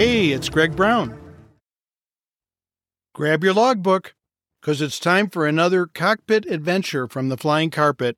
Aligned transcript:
Hey, 0.00 0.30
it's 0.30 0.48
Greg 0.48 0.74
Brown. 0.74 1.14
Grab 3.14 3.44
your 3.44 3.52
logbook, 3.52 4.14
because 4.58 4.80
it's 4.80 4.98
time 4.98 5.28
for 5.28 5.46
another 5.46 5.84
cockpit 5.84 6.46
adventure 6.46 7.06
from 7.06 7.28
the 7.28 7.36
flying 7.36 7.68
carpet. 7.68 8.16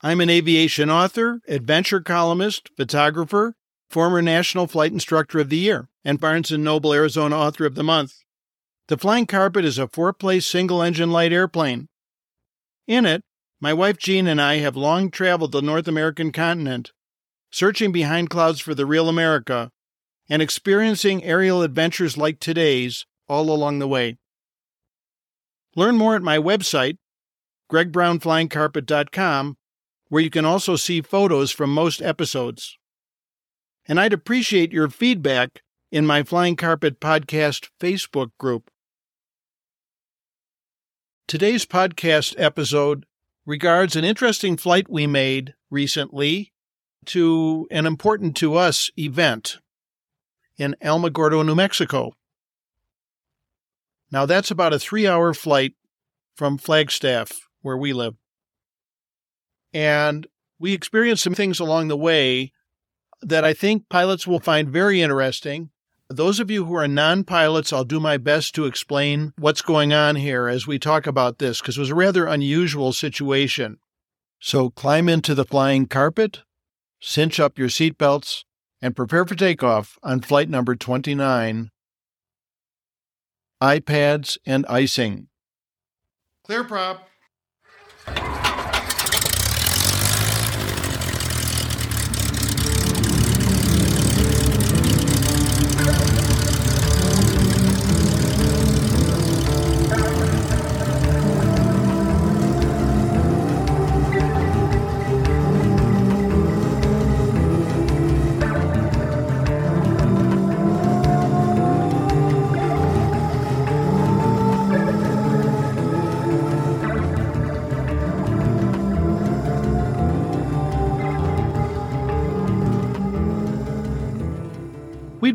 I'm 0.00 0.22
an 0.22 0.30
aviation 0.30 0.88
author, 0.88 1.42
adventure 1.46 2.00
columnist, 2.00 2.70
photographer, 2.78 3.56
former 3.90 4.22
National 4.22 4.66
Flight 4.66 4.90
Instructor 4.90 5.38
of 5.38 5.50
the 5.50 5.58
Year, 5.58 5.90
and 6.02 6.18
Barnes 6.18 6.50
& 6.50 6.58
Noble 6.58 6.94
Arizona 6.94 7.36
Author 7.36 7.66
of 7.66 7.74
the 7.74 7.84
Month. 7.84 8.14
The 8.88 8.96
Flying 8.96 9.26
Carpet 9.26 9.66
is 9.66 9.76
a 9.76 9.86
four-place 9.86 10.46
single-engine 10.46 11.10
light 11.10 11.34
airplane. 11.34 11.88
In 12.86 13.04
it, 13.04 13.22
my 13.60 13.74
wife 13.74 13.98
Jean 13.98 14.26
and 14.26 14.40
I 14.40 14.60
have 14.60 14.76
long 14.76 15.10
traveled 15.10 15.52
the 15.52 15.60
North 15.60 15.86
American 15.86 16.32
continent, 16.32 16.92
searching 17.52 17.92
behind 17.92 18.30
clouds 18.30 18.60
for 18.60 18.74
the 18.74 18.86
real 18.86 19.06
America, 19.06 19.70
and 20.30 20.40
experiencing 20.40 21.24
aerial 21.24 21.60
adventures 21.60 22.16
like 22.16 22.38
today's 22.38 23.04
all 23.28 23.50
along 23.50 23.80
the 23.80 23.88
way. 23.88 24.16
Learn 25.74 25.96
more 25.96 26.14
at 26.14 26.22
my 26.22 26.38
website, 26.38 26.98
gregbrownflyingcarpet.com, 27.70 29.56
where 30.08 30.22
you 30.22 30.30
can 30.30 30.44
also 30.44 30.76
see 30.76 31.02
photos 31.02 31.50
from 31.50 31.74
most 31.74 32.00
episodes. 32.00 32.78
And 33.86 33.98
I'd 33.98 34.12
appreciate 34.12 34.72
your 34.72 34.88
feedback 34.88 35.62
in 35.90 36.06
my 36.06 36.22
Flying 36.22 36.54
Carpet 36.54 37.00
Podcast 37.00 37.68
Facebook 37.80 38.30
group. 38.38 38.70
Today's 41.26 41.66
podcast 41.66 42.34
episode 42.38 43.04
regards 43.46 43.96
an 43.96 44.04
interesting 44.04 44.56
flight 44.56 44.88
we 44.88 45.08
made 45.08 45.54
recently 45.70 46.52
to 47.06 47.66
an 47.70 47.86
important 47.86 48.36
to 48.36 48.54
us 48.54 48.90
event 48.96 49.58
in 50.60 50.76
Alamogordo, 50.84 51.44
New 51.44 51.54
Mexico. 51.54 52.12
Now, 54.12 54.26
that's 54.26 54.50
about 54.50 54.74
a 54.74 54.78
three 54.78 55.06
hour 55.06 55.32
flight 55.32 55.72
from 56.36 56.58
Flagstaff, 56.58 57.48
where 57.62 57.78
we 57.78 57.94
live. 57.94 58.14
And 59.72 60.26
we 60.58 60.74
experienced 60.74 61.22
some 61.22 61.34
things 61.34 61.60
along 61.60 61.88
the 61.88 61.96
way 61.96 62.52
that 63.22 63.44
I 63.44 63.54
think 63.54 63.88
pilots 63.88 64.26
will 64.26 64.40
find 64.40 64.68
very 64.68 65.00
interesting. 65.00 65.70
Those 66.10 66.40
of 66.40 66.50
you 66.50 66.66
who 66.66 66.74
are 66.74 66.88
non 66.88 67.24
pilots, 67.24 67.72
I'll 67.72 67.84
do 67.84 68.00
my 68.00 68.18
best 68.18 68.54
to 68.56 68.66
explain 68.66 69.32
what's 69.38 69.62
going 69.62 69.94
on 69.94 70.16
here 70.16 70.46
as 70.46 70.66
we 70.66 70.78
talk 70.78 71.06
about 71.06 71.38
this, 71.38 71.60
because 71.60 71.78
it 71.78 71.80
was 71.80 71.90
a 71.90 71.94
rather 71.94 72.26
unusual 72.26 72.92
situation. 72.92 73.78
So 74.40 74.68
climb 74.68 75.08
into 75.08 75.34
the 75.34 75.44
flying 75.44 75.86
carpet, 75.86 76.42
cinch 77.00 77.40
up 77.40 77.58
your 77.58 77.68
seatbelts, 77.68 78.44
and 78.82 78.96
prepare 78.96 79.26
for 79.26 79.34
takeoff 79.34 79.98
on 80.02 80.20
flight 80.20 80.48
number 80.48 80.74
29 80.74 81.70
iPads 83.62 84.38
and 84.46 84.64
icing. 84.66 85.28
Clear 86.44 86.64
prop. 86.64 87.09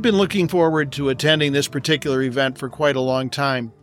Been 0.06 0.18
looking 0.18 0.48
forward 0.48 0.92
to 0.92 1.10
attending 1.10 1.52
this 1.52 1.68
particular 1.68 2.22
event 2.22 2.60
for 2.60 2.70
quite 2.70 2.96
a 2.96 3.02
long 3.02 3.28
time. 3.28 3.74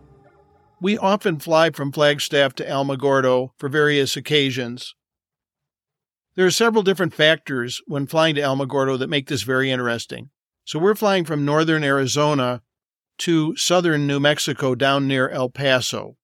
We 0.81 0.97
often 0.97 1.41
fly 1.41 1.71
from 1.71 1.91
Flagstaff 1.91 2.55
to 2.55 2.65
Alamogordo 2.65 3.49
for 3.59 3.69
various 3.69 4.17
occasions. 4.17 4.95
There 6.37 6.47
are 6.47 6.53
several 6.53 6.85
different 6.85 7.13
factors 7.13 7.83
when 7.89 8.07
flying 8.07 8.37
to 8.37 8.41
Alamogordo 8.41 8.97
that 9.01 9.11
make 9.11 9.27
this 9.27 9.43
very 9.43 9.73
interesting. 9.73 10.31
So 10.65 10.79
we're 10.79 10.95
flying 10.95 11.25
from 11.25 11.45
northern 11.45 11.83
Arizona 11.83 12.63
to 13.19 13.57
southern 13.57 14.07
New 14.07 14.21
Mexico 14.21 14.77
down 14.77 15.09
near 15.09 15.29
El 15.29 15.49
Paso. 15.49 16.19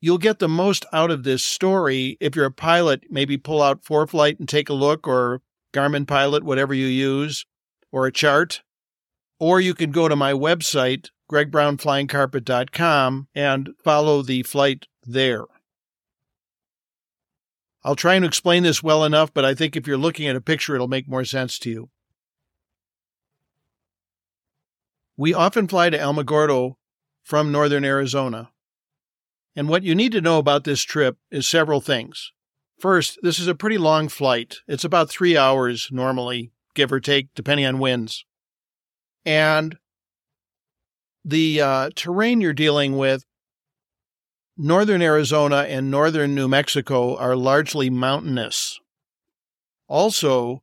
You'll 0.00 0.18
get 0.18 0.40
the 0.40 0.48
most 0.48 0.84
out 0.92 1.12
of 1.12 1.22
this 1.22 1.44
story 1.44 2.16
if 2.18 2.34
you're 2.34 2.44
a 2.46 2.50
pilot, 2.50 3.04
maybe 3.08 3.36
pull 3.36 3.62
out 3.62 3.84
ForeFlight 3.84 4.40
and 4.40 4.48
take 4.48 4.68
a 4.68 4.74
look, 4.74 5.06
or 5.06 5.42
Garmin 5.72 6.08
Pilot, 6.08 6.42
whatever 6.42 6.74
you 6.74 6.86
use, 6.86 7.46
or 7.92 8.06
a 8.06 8.12
chart. 8.12 8.62
Or 9.38 9.60
you 9.60 9.74
can 9.74 9.90
go 9.90 10.08
to 10.08 10.16
my 10.16 10.32
website, 10.32 11.08
gregbrownflyingcarpet.com, 11.30 13.28
and 13.34 13.70
follow 13.82 14.22
the 14.22 14.42
flight 14.42 14.86
there. 15.04 15.44
I'll 17.82 17.96
try 17.96 18.14
and 18.14 18.24
explain 18.24 18.62
this 18.62 18.82
well 18.82 19.04
enough, 19.04 19.32
but 19.32 19.44
I 19.44 19.54
think 19.54 19.74
if 19.74 19.86
you're 19.86 19.96
looking 19.96 20.28
at 20.28 20.36
a 20.36 20.40
picture, 20.40 20.74
it'll 20.74 20.88
make 20.88 21.08
more 21.08 21.24
sense 21.24 21.58
to 21.60 21.70
you. 21.70 21.90
We 25.16 25.32
often 25.32 25.66
fly 25.68 25.90
to 25.90 25.98
Alamogordo 25.98 26.76
from 27.22 27.52
northern 27.52 27.84
Arizona. 27.84 28.50
And 29.56 29.68
what 29.68 29.82
you 29.82 29.94
need 29.94 30.12
to 30.12 30.20
know 30.20 30.38
about 30.38 30.64
this 30.64 30.82
trip 30.82 31.18
is 31.30 31.48
several 31.48 31.80
things. 31.80 32.32
First, 32.78 33.18
this 33.22 33.38
is 33.38 33.46
a 33.46 33.54
pretty 33.54 33.78
long 33.78 34.08
flight. 34.08 34.58
It's 34.66 34.84
about 34.84 35.10
three 35.10 35.36
hours 35.36 35.88
normally, 35.90 36.52
give 36.74 36.92
or 36.92 37.00
take, 37.00 37.28
depending 37.34 37.66
on 37.66 37.78
winds. 37.78 38.24
And 39.24 39.76
the 41.24 41.60
uh, 41.60 41.90
terrain 41.94 42.40
you're 42.40 42.52
dealing 42.52 42.96
with, 42.96 43.24
northern 44.56 45.02
Arizona 45.02 45.66
and 45.68 45.90
northern 45.90 46.34
New 46.34 46.48
Mexico, 46.48 47.16
are 47.16 47.36
largely 47.36 47.90
mountainous. 47.90 48.78
Also, 49.88 50.62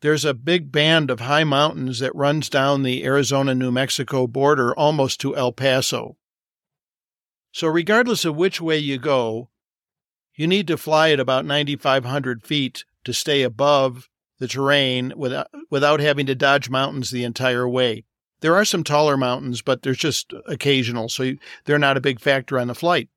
there's 0.00 0.24
a 0.24 0.34
big 0.34 0.70
band 0.70 1.10
of 1.10 1.20
high 1.20 1.44
mountains 1.44 1.98
that 1.98 2.14
runs 2.14 2.48
down 2.48 2.82
the 2.82 3.04
Arizona 3.04 3.54
New 3.54 3.72
Mexico 3.72 4.26
border 4.26 4.74
almost 4.74 5.20
to 5.20 5.36
El 5.36 5.52
Paso. 5.52 6.16
So, 7.52 7.66
regardless 7.66 8.24
of 8.24 8.36
which 8.36 8.60
way 8.60 8.78
you 8.78 8.98
go, 8.98 9.50
you 10.36 10.46
need 10.46 10.68
to 10.68 10.76
fly 10.76 11.10
at 11.10 11.18
about 11.18 11.44
9,500 11.44 12.44
feet 12.44 12.84
to 13.04 13.12
stay 13.12 13.42
above 13.42 14.07
the 14.38 14.48
terrain 14.48 15.12
without, 15.16 15.48
without 15.70 16.00
having 16.00 16.26
to 16.26 16.34
dodge 16.34 16.70
mountains 16.70 17.10
the 17.10 17.24
entire 17.24 17.68
way. 17.68 18.04
There 18.40 18.54
are 18.54 18.64
some 18.64 18.84
taller 18.84 19.16
mountains, 19.16 19.62
but 19.62 19.82
they're 19.82 19.94
just 19.94 20.32
occasional, 20.46 21.08
so 21.08 21.32
they're 21.64 21.78
not 21.78 21.96
a 21.96 22.02
big 22.02 22.20
factor 22.20 22.58
on 22.58 22.68
the 22.68 22.74
flight. 22.74 23.08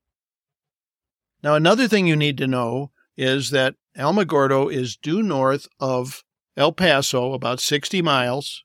Now, 1.43 1.55
another 1.55 1.87
thing 1.87 2.07
you 2.07 2.15
need 2.15 2.37
to 2.39 2.47
know 2.47 2.91
is 3.17 3.51
that 3.51 3.75
Alamogordo 3.97 4.71
is 4.71 4.95
due 4.95 5.21
north 5.21 5.67
of 5.79 6.23
El 6.57 6.71
Paso, 6.71 7.33
about 7.33 7.59
60 7.59 8.01
miles, 8.01 8.63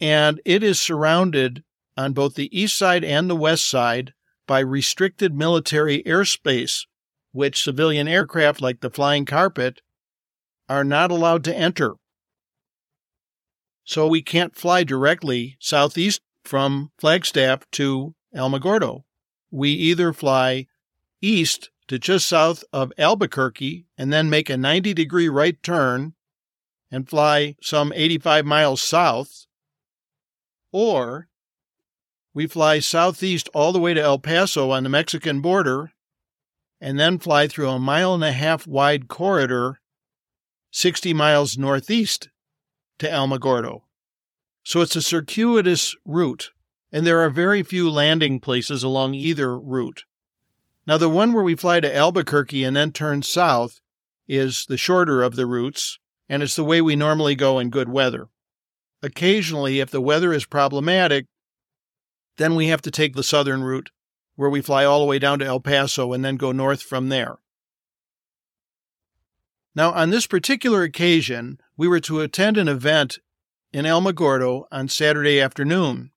and 0.00 0.40
it 0.44 0.62
is 0.62 0.80
surrounded 0.80 1.62
on 1.96 2.12
both 2.12 2.34
the 2.34 2.56
east 2.58 2.76
side 2.76 3.04
and 3.04 3.28
the 3.28 3.36
west 3.36 3.68
side 3.68 4.14
by 4.46 4.60
restricted 4.60 5.34
military 5.34 6.02
airspace, 6.04 6.86
which 7.32 7.62
civilian 7.62 8.08
aircraft 8.08 8.60
like 8.60 8.80
the 8.80 8.90
Flying 8.90 9.24
Carpet 9.24 9.80
are 10.70 10.84
not 10.84 11.10
allowed 11.10 11.42
to 11.42 11.54
enter. 11.54 11.96
So 13.84 14.06
we 14.06 14.22
can't 14.22 14.54
fly 14.54 14.84
directly 14.84 15.56
southeast 15.58 16.20
from 16.44 16.92
Flagstaff 16.96 17.68
to 17.72 18.14
Alamogordo. 18.34 19.02
We 19.50 19.70
either 19.70 20.12
fly 20.12 20.68
east 21.20 21.70
to 21.88 21.98
just 21.98 22.28
south 22.28 22.62
of 22.72 22.92
Albuquerque 22.96 23.86
and 23.98 24.12
then 24.12 24.30
make 24.30 24.48
a 24.48 24.56
90 24.56 24.94
degree 24.94 25.28
right 25.28 25.60
turn 25.60 26.14
and 26.88 27.08
fly 27.08 27.56
some 27.60 27.92
85 27.92 28.46
miles 28.46 28.80
south, 28.80 29.46
or 30.70 31.26
we 32.32 32.46
fly 32.46 32.78
southeast 32.78 33.48
all 33.52 33.72
the 33.72 33.80
way 33.80 33.92
to 33.92 34.00
El 34.00 34.20
Paso 34.20 34.70
on 34.70 34.84
the 34.84 34.88
Mexican 34.88 35.40
border 35.40 35.90
and 36.80 36.98
then 36.98 37.18
fly 37.18 37.48
through 37.48 37.70
a 37.70 37.80
mile 37.80 38.14
and 38.14 38.22
a 38.22 38.30
half 38.30 38.68
wide 38.68 39.08
corridor 39.08 39.79
60 40.70 41.12
miles 41.14 41.58
northeast 41.58 42.28
to 42.98 43.08
Alamogordo. 43.08 43.82
So 44.62 44.80
it's 44.80 44.96
a 44.96 45.02
circuitous 45.02 45.96
route, 46.04 46.50
and 46.92 47.06
there 47.06 47.20
are 47.20 47.30
very 47.30 47.62
few 47.62 47.90
landing 47.90 48.40
places 48.40 48.82
along 48.82 49.14
either 49.14 49.58
route. 49.58 50.04
Now, 50.86 50.96
the 50.96 51.08
one 51.08 51.32
where 51.32 51.42
we 51.42 51.54
fly 51.54 51.80
to 51.80 51.96
Albuquerque 51.96 52.64
and 52.64 52.76
then 52.76 52.92
turn 52.92 53.22
south 53.22 53.80
is 54.28 54.64
the 54.68 54.76
shorter 54.76 55.22
of 55.22 55.36
the 55.36 55.46
routes, 55.46 55.98
and 56.28 56.42
it's 56.42 56.56
the 56.56 56.64
way 56.64 56.80
we 56.80 56.96
normally 56.96 57.34
go 57.34 57.58
in 57.58 57.70
good 57.70 57.88
weather. 57.88 58.28
occasionally, 59.02 59.80
if 59.80 59.90
the 59.90 60.00
weather 60.00 60.32
is 60.32 60.44
problematic, 60.44 61.26
then 62.36 62.54
we 62.54 62.66
have 62.66 62.82
to 62.82 62.90
take 62.90 63.14
the 63.14 63.22
southern 63.22 63.62
route 63.62 63.90
where 64.36 64.50
we 64.50 64.60
fly 64.60 64.84
all 64.84 65.00
the 65.00 65.06
way 65.06 65.18
down 65.18 65.38
to 65.38 65.44
El 65.44 65.60
Paso 65.60 66.12
and 66.12 66.24
then 66.24 66.36
go 66.36 66.52
north 66.52 66.82
from 66.82 67.08
there. 67.08 67.38
Now, 69.74 69.92
on 69.92 70.10
this 70.10 70.26
particular 70.26 70.82
occasion, 70.82 71.60
we 71.76 71.86
were 71.86 72.00
to 72.00 72.20
attend 72.20 72.56
an 72.56 72.68
event 72.68 73.18
in 73.72 73.84
Alamogordo 73.84 74.64
on 74.72 74.88
Saturday 74.88 75.40
afternoon, 75.40 76.10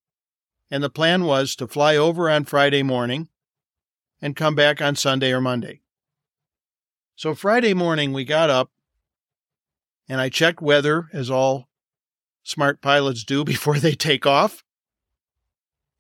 and 0.71 0.83
the 0.83 0.89
plan 0.89 1.25
was 1.25 1.55
to 1.57 1.67
fly 1.67 1.95
over 1.95 2.29
on 2.29 2.45
Friday 2.45 2.81
morning 2.81 3.29
and 4.21 4.35
come 4.35 4.55
back 4.55 4.81
on 4.81 4.95
Sunday 4.95 5.31
or 5.31 5.41
Monday. 5.41 5.81
So, 7.15 7.35
Friday 7.35 7.75
morning, 7.75 8.11
we 8.11 8.25
got 8.25 8.49
up 8.49 8.71
and 10.09 10.19
I 10.19 10.29
checked 10.29 10.61
weather, 10.61 11.09
as 11.13 11.29
all 11.29 11.69
smart 12.43 12.81
pilots 12.81 13.23
do 13.23 13.43
before 13.45 13.79
they 13.79 13.93
take 13.93 14.25
off. 14.25 14.63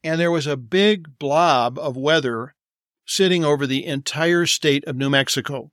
And 0.03 0.19
there 0.19 0.31
was 0.31 0.47
a 0.47 0.57
big 0.57 1.17
blob 1.17 1.79
of 1.79 1.95
weather 1.95 2.55
sitting 3.05 3.45
over 3.45 3.65
the 3.65 3.85
entire 3.85 4.45
state 4.45 4.85
of 4.85 4.97
New 4.97 5.09
Mexico. 5.09 5.71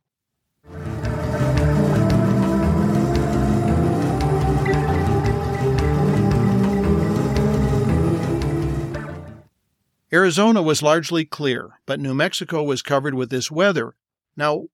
Arizona 10.13 10.61
was 10.61 10.83
largely 10.83 11.25
clear, 11.25 11.81
but 11.87 12.01
New 12.01 12.15
Mexico 12.15 12.63
was 12.63 12.83
covered 12.83 13.15
with 13.15 13.31
this 13.31 13.51
weather. 13.51 13.95
Now, 14.37 14.67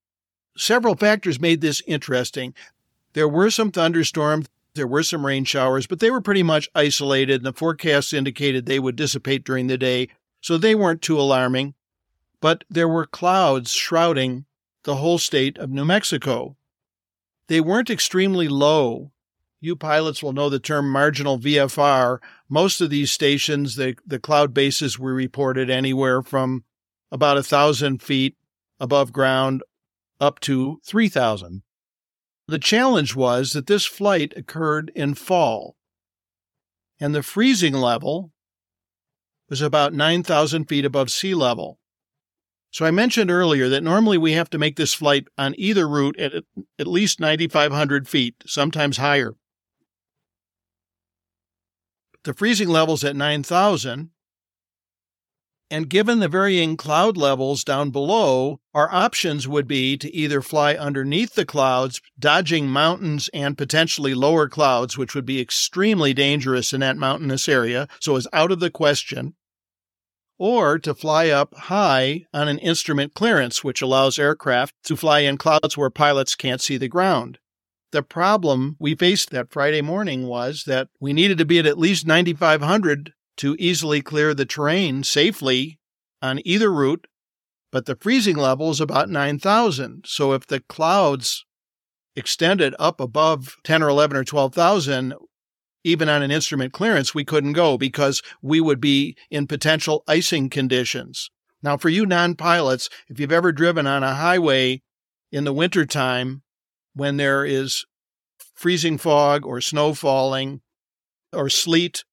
several 0.56 0.96
factors 0.96 1.40
made 1.40 1.60
this 1.60 1.82
interesting. 1.86 2.54
There 3.12 3.28
were 3.28 3.50
some 3.50 3.70
thunderstorms, 3.70 4.46
there 4.74 4.86
were 4.86 5.02
some 5.02 5.26
rain 5.26 5.44
showers, 5.44 5.86
but 5.86 6.00
they 6.00 6.10
were 6.10 6.20
pretty 6.20 6.42
much 6.42 6.70
isolated, 6.74 7.36
and 7.36 7.46
the 7.46 7.52
forecasts 7.52 8.12
indicated 8.12 8.66
they 8.66 8.78
would 8.78 8.96
dissipate 8.96 9.44
during 9.44 9.66
the 9.66 9.78
day, 9.78 10.08
so 10.40 10.56
they 10.56 10.74
weren't 10.74 11.02
too 11.02 11.18
alarming. 11.18 11.74
But 12.40 12.64
there 12.70 12.88
were 12.88 13.06
clouds 13.06 13.72
shrouding 13.72 14.44
the 14.84 14.96
whole 14.96 15.18
state 15.18 15.58
of 15.58 15.70
New 15.70 15.84
Mexico. 15.84 16.56
They 17.48 17.60
weren't 17.60 17.90
extremely 17.90 18.48
low, 18.48 19.12
you 19.60 19.74
pilots 19.74 20.22
will 20.22 20.32
know 20.32 20.48
the 20.48 20.60
term 20.60 20.90
marginal 20.90 21.38
VFR. 21.38 22.18
Most 22.48 22.81
of 22.81 22.90
these 22.90 23.10
stations, 23.10 23.76
the, 23.76 23.96
the 24.06 24.20
cloud 24.20 24.54
bases 24.54 24.98
were 24.98 25.14
reported 25.14 25.69
anywhere 25.69 26.22
from 26.22 26.64
about 27.10 27.38
a 27.38 27.43
thousand 27.43 28.02
feet 28.02 28.37
above 28.78 29.12
ground 29.12 29.62
up 30.20 30.38
to 30.40 30.81
3,000. 30.84 31.62
The 32.46 32.58
challenge 32.58 33.16
was 33.16 33.50
that 33.52 33.66
this 33.66 33.84
flight 33.84 34.32
occurred 34.37 34.93
in 34.94 35.14
fall, 35.14 35.76
and 37.00 37.14
the 37.14 37.25
freezing 37.25 37.75
level 37.75 38.32
was 39.48 39.60
about 39.60 39.93
9,000 39.93 40.66
feet 40.66 40.84
above 40.84 41.10
sea 41.10 41.34
level. 41.34 41.78
So 42.70 42.84
I 42.84 42.90
mentioned 42.93 43.31
earlier 43.31 43.69
that 43.69 43.82
normally 43.82 44.19
we 44.19 44.32
have 44.32 44.50
to 44.50 44.58
make 44.58 44.76
this 44.76 44.94
flight 44.94 45.26
on 45.37 45.54
either 45.58 45.88
route 45.88 46.19
at 46.19 46.32
at 46.78 46.87
least 46.87 47.19
9,500 47.20 48.08
feet, 48.08 48.37
sometimes 48.46 48.98
higher 48.98 49.34
the 52.26 52.34
freezing 52.34 52.69
levels 52.69 53.02
at 53.02 53.17
9,000. 53.17 54.11
And 55.69 55.88
given 55.88 56.20
the 56.20 56.28
varying 56.28 56.76
cloud 56.76 57.17
levels 57.17 57.64
down 57.64 57.90
below, 57.90 58.61
our 58.73 58.93
options 58.93 59.49
would 59.49 59.67
be 59.67 59.96
to 59.96 60.14
either 60.14 60.40
fly 60.40 60.75
underneath 60.75 61.34
the 61.34 61.46
clouds, 61.46 62.00
dodging 62.19 62.69
mountains 62.69 63.28
and 63.34 63.58
potentially 63.58 64.14
lower 64.14 64.49
clouds, 64.49 64.96
which 64.96 65.14
would 65.14 65.26
be 65.26 65.40
extremely 65.40 66.14
dangerous 66.14 66.73
in 66.73 66.81
that 66.81 66.96
mountainous 66.96 67.49
area, 67.49 67.88
so 68.00 68.14
is 68.14 68.29
out 68.32 68.52
of 68.52 68.61
the 68.61 68.70
question, 68.70 69.34
or 70.38 70.79
to 70.79 70.94
fly 70.94 71.31
up 71.31 71.52
high 71.55 72.26
on 72.32 72.46
an 72.46 72.58
instrument 72.58 73.14
clearance, 73.14 73.64
which 73.64 73.82
allows 73.82 74.20
aircraft 74.20 74.75
to 74.84 74.96
fly 74.96 75.20
in 75.20 75.37
clouds 75.37 75.76
where 75.76 75.90
pilots 75.90 76.37
can't 76.37 76.61
see 76.61 76.76
the 76.76 76.87
ground. 76.87 77.38
The 77.96 78.02
problem 78.02 78.76
we 78.78 78.94
faced 78.94 79.31
that 79.31 79.50
Friday 79.50 79.81
morning 79.81 80.26
was 80.26 80.64
that 80.66 80.88
we 81.00 81.14
needed 81.14 81.38
to 81.38 81.46
be 81.46 81.58
at 81.58 81.64
at 81.64 81.78
least 81.78 82.06
9,500 82.06 83.14
to 83.38 83.56
easily 83.58 84.02
clear 84.02 84.34
the 84.34 84.44
terrain 84.44 85.02
safely 85.02 85.81
on 86.20 86.43
either 86.44 86.70
route, 86.70 87.06
but 87.72 87.87
the 87.87 87.96
freezing 87.96 88.37
level 88.37 88.69
is 88.69 88.82
about 88.82 89.08
9,000. 89.08 90.04
So 90.06 90.34
if 90.34 90.46
the 90.46 90.60
clouds 90.60 91.46
extended 92.14 92.75
up 92.78 93.00
above 93.00 93.56
10 93.64 93.82
or 93.82 93.88
11 93.88 94.14
or 94.14 94.25
12,000, 94.25 95.14
even 95.82 96.10
on 96.10 96.22
an 96.22 96.31
instrument 96.31 96.75
clearance, 96.75 97.14
we 97.14 97.25
couldn't 97.25 97.54
go 97.54 97.78
because 97.78 98.20
we 98.43 98.60
would 98.60 98.78
be 98.78 99.16
in 99.31 99.46
potential 99.46 100.04
icing 100.06 100.50
conditions. 100.50 101.31
Now, 101.62 101.78
for 101.78 101.88
you 101.88 102.04
non 102.04 102.34
pilots, 102.34 102.90
if 103.08 103.19
you've 103.19 103.32
ever 103.32 103.52
driven 103.52 103.87
on 103.87 104.02
a 104.02 104.16
highway 104.16 104.82
in 105.32 105.44
the 105.44 105.54
wintertime, 105.54 106.43
when 106.96 107.19
there 107.19 107.44
is 107.44 107.84
freezing 108.54 108.96
fog 108.96 109.44
or 109.44 109.60
snow 109.60 109.93
falling 109.93 110.62
or 111.32 111.50
sleet. 111.50 112.04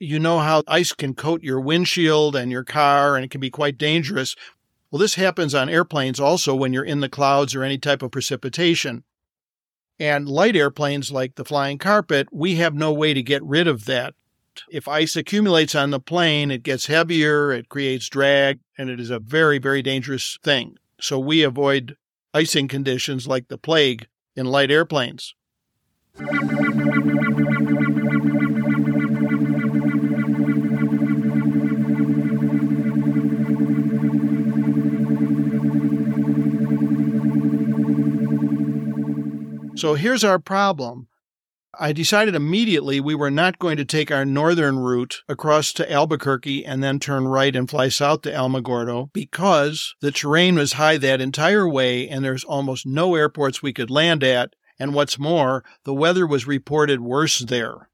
You 0.00 0.18
know 0.18 0.40
how 0.40 0.64
ice 0.66 0.92
can 0.92 1.14
coat 1.14 1.42
your 1.42 1.60
windshield 1.60 2.34
and 2.34 2.50
your 2.50 2.64
car, 2.64 3.14
and 3.14 3.24
it 3.24 3.30
can 3.30 3.40
be 3.40 3.48
quite 3.48 3.78
dangerous. 3.78 4.34
Well, 4.90 4.98
this 4.98 5.14
happens 5.14 5.54
on 5.54 5.68
airplanes 5.68 6.18
also 6.18 6.54
when 6.54 6.72
you're 6.72 6.84
in 6.84 7.00
the 7.00 7.08
clouds 7.08 7.54
or 7.54 7.62
any 7.62 7.78
type 7.78 8.02
of 8.02 8.10
precipitation. 8.10 9.04
And 10.00 10.28
light 10.28 10.56
airplanes 10.56 11.12
like 11.12 11.36
the 11.36 11.44
flying 11.44 11.78
carpet, 11.78 12.28
we 12.32 12.56
have 12.56 12.74
no 12.74 12.92
way 12.92 13.14
to 13.14 13.22
get 13.22 13.42
rid 13.44 13.68
of 13.68 13.84
that. 13.84 14.14
If 14.68 14.88
ice 14.88 15.14
accumulates 15.14 15.76
on 15.76 15.90
the 15.90 16.00
plane, 16.00 16.50
it 16.50 16.64
gets 16.64 16.86
heavier, 16.86 17.52
it 17.52 17.68
creates 17.68 18.08
drag, 18.08 18.58
and 18.76 18.90
it 18.90 18.98
is 18.98 19.10
a 19.10 19.20
very, 19.20 19.58
very 19.58 19.82
dangerous 19.82 20.38
thing. 20.42 20.76
So 21.00 21.20
we 21.20 21.42
avoid 21.42 21.96
icing 22.32 22.66
conditions 22.66 23.28
like 23.28 23.46
the 23.48 23.58
plague 23.58 24.08
in 24.36 24.46
light 24.46 24.70
airplanes. 24.70 25.34
So 39.76 39.94
here's 39.94 40.24
our 40.24 40.38
problem. 40.38 41.08
I 41.78 41.92
decided 41.92 42.34
immediately 42.34 43.00
we 43.00 43.14
were 43.14 43.30
not 43.30 43.58
going 43.58 43.76
to 43.76 43.84
take 43.84 44.10
our 44.10 44.24
northern 44.24 44.78
route 44.78 45.22
across 45.28 45.72
to 45.74 45.90
Albuquerque 45.90 46.64
and 46.64 46.82
then 46.82 46.98
turn 46.98 47.26
right 47.26 47.54
and 47.54 47.68
fly 47.68 47.88
south 47.88 48.22
to 48.22 48.32
Alamogordo 48.32 49.12
because 49.12 49.94
the 50.00 50.10
terrain 50.10 50.56
was 50.56 50.74
high 50.74 50.98
that 50.98 51.20
entire 51.20 51.68
way 51.68 52.08
and 52.08 52.24
there's 52.24 52.44
almost 52.44 52.86
no 52.86 53.14
airports 53.14 53.62
we 53.62 53.72
could 53.72 53.90
land 53.90 54.22
at. 54.22 54.54
And 54.78 54.94
what's 54.94 55.18
more, 55.18 55.64
the 55.84 55.94
weather 55.94 56.26
was 56.26 56.46
reported 56.46 57.00
worse 57.00 57.38
there. 57.38 57.88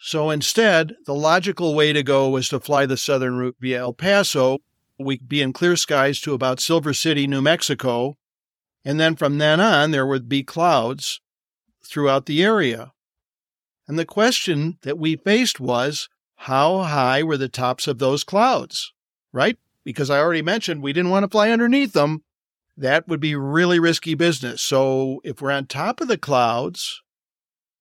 So 0.00 0.30
instead, 0.30 0.94
the 1.06 1.14
logical 1.14 1.74
way 1.74 1.92
to 1.92 2.02
go 2.02 2.28
was 2.28 2.48
to 2.48 2.60
fly 2.60 2.86
the 2.86 2.96
southern 2.96 3.36
route 3.36 3.56
via 3.60 3.80
El 3.80 3.92
Paso. 3.92 4.58
We'd 4.98 5.28
be 5.28 5.42
in 5.42 5.52
clear 5.52 5.76
skies 5.76 6.20
to 6.22 6.34
about 6.34 6.60
Silver 6.60 6.92
City, 6.92 7.26
New 7.26 7.42
Mexico. 7.42 8.16
And 8.84 8.98
then 8.98 9.14
from 9.14 9.38
then 9.38 9.60
on, 9.60 9.90
there 9.90 10.06
would 10.06 10.28
be 10.28 10.42
clouds 10.42 11.20
throughout 11.84 12.26
the 12.26 12.42
area. 12.42 12.92
And 13.86 13.98
the 13.98 14.04
question 14.04 14.78
that 14.82 14.98
we 14.98 15.16
faced 15.16 15.58
was 15.60 16.08
how 16.36 16.82
high 16.82 17.22
were 17.22 17.36
the 17.36 17.48
tops 17.48 17.86
of 17.86 17.98
those 17.98 18.24
clouds, 18.24 18.92
right? 19.32 19.58
Because 19.84 20.10
I 20.10 20.18
already 20.18 20.42
mentioned 20.42 20.82
we 20.82 20.92
didn't 20.92 21.10
want 21.10 21.24
to 21.24 21.28
fly 21.28 21.50
underneath 21.50 21.92
them. 21.92 22.22
That 22.76 23.08
would 23.08 23.20
be 23.20 23.34
really 23.34 23.78
risky 23.78 24.14
business. 24.14 24.62
So 24.62 25.20
if 25.24 25.42
we're 25.42 25.50
on 25.50 25.66
top 25.66 26.00
of 26.00 26.08
the 26.08 26.16
clouds, 26.16 27.02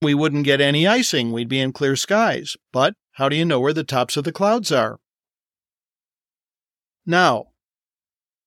we 0.01 0.13
wouldn't 0.13 0.45
get 0.45 0.61
any 0.61 0.87
icing. 0.87 1.31
We'd 1.31 1.47
be 1.47 1.59
in 1.59 1.73
clear 1.73 1.95
skies. 1.95 2.57
But 2.71 2.95
how 3.13 3.29
do 3.29 3.35
you 3.35 3.45
know 3.45 3.59
where 3.59 3.73
the 3.73 3.83
tops 3.83 4.17
of 4.17 4.23
the 4.23 4.31
clouds 4.31 4.71
are? 4.71 4.99
Now, 7.05 7.47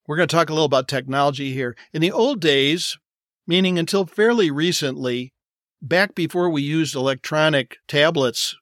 we're 0.07 0.17
going 0.17 0.29
to 0.29 0.35
talk 0.35 0.51
a 0.51 0.53
little 0.53 0.67
about 0.67 0.89
technology 0.89 1.53
here. 1.53 1.77
In 1.93 2.03
the 2.03 2.13
old 2.13 2.41
days, 2.41 2.99
meaning 3.47 3.79
until 3.79 4.05
fairly 4.05 4.51
recently, 4.51 5.33
back 5.83 6.15
before 6.15 6.49
we 6.49 6.63
used 6.63 6.95
electronic 6.95 7.79
tablets 7.89 8.57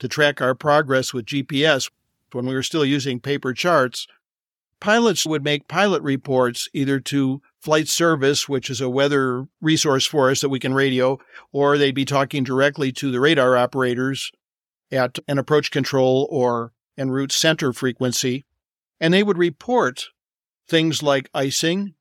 to 0.00 0.08
track 0.08 0.40
our 0.42 0.54
progress 0.54 1.14
with 1.14 1.24
GPS, 1.24 1.90
when 2.32 2.44
we 2.44 2.54
were 2.54 2.62
still 2.62 2.84
using 2.84 3.20
paper 3.20 3.54
charts, 3.54 4.06
pilots 4.80 5.24
would 5.24 5.44
make 5.44 5.68
pilot 5.68 6.02
reports 6.02 6.68
either 6.74 7.00
to 7.00 7.40
flight 7.60 7.88
service, 7.88 8.48
which 8.48 8.68
is 8.68 8.80
a 8.80 8.90
weather 8.90 9.46
resource 9.62 10.04
for 10.04 10.30
us 10.30 10.40
that 10.40 10.48
we 10.48 10.58
can 10.58 10.74
radio, 10.74 11.18
or 11.52 11.78
they'd 11.78 11.94
be 11.94 12.04
talking 12.04 12.44
directly 12.44 12.92
to 12.92 13.10
the 13.10 13.20
radar 13.20 13.56
operators 13.56 14.32
at 14.90 15.18
an 15.26 15.38
approach 15.38 15.70
control 15.70 16.28
or 16.30 16.72
en 16.98 17.10
route 17.10 17.32
center 17.32 17.72
frequency. 17.72 18.44
And 19.00 19.14
they 19.14 19.22
would 19.22 19.38
report 19.38 20.08
things 20.68 21.02
like 21.02 21.30
icing 21.32 21.94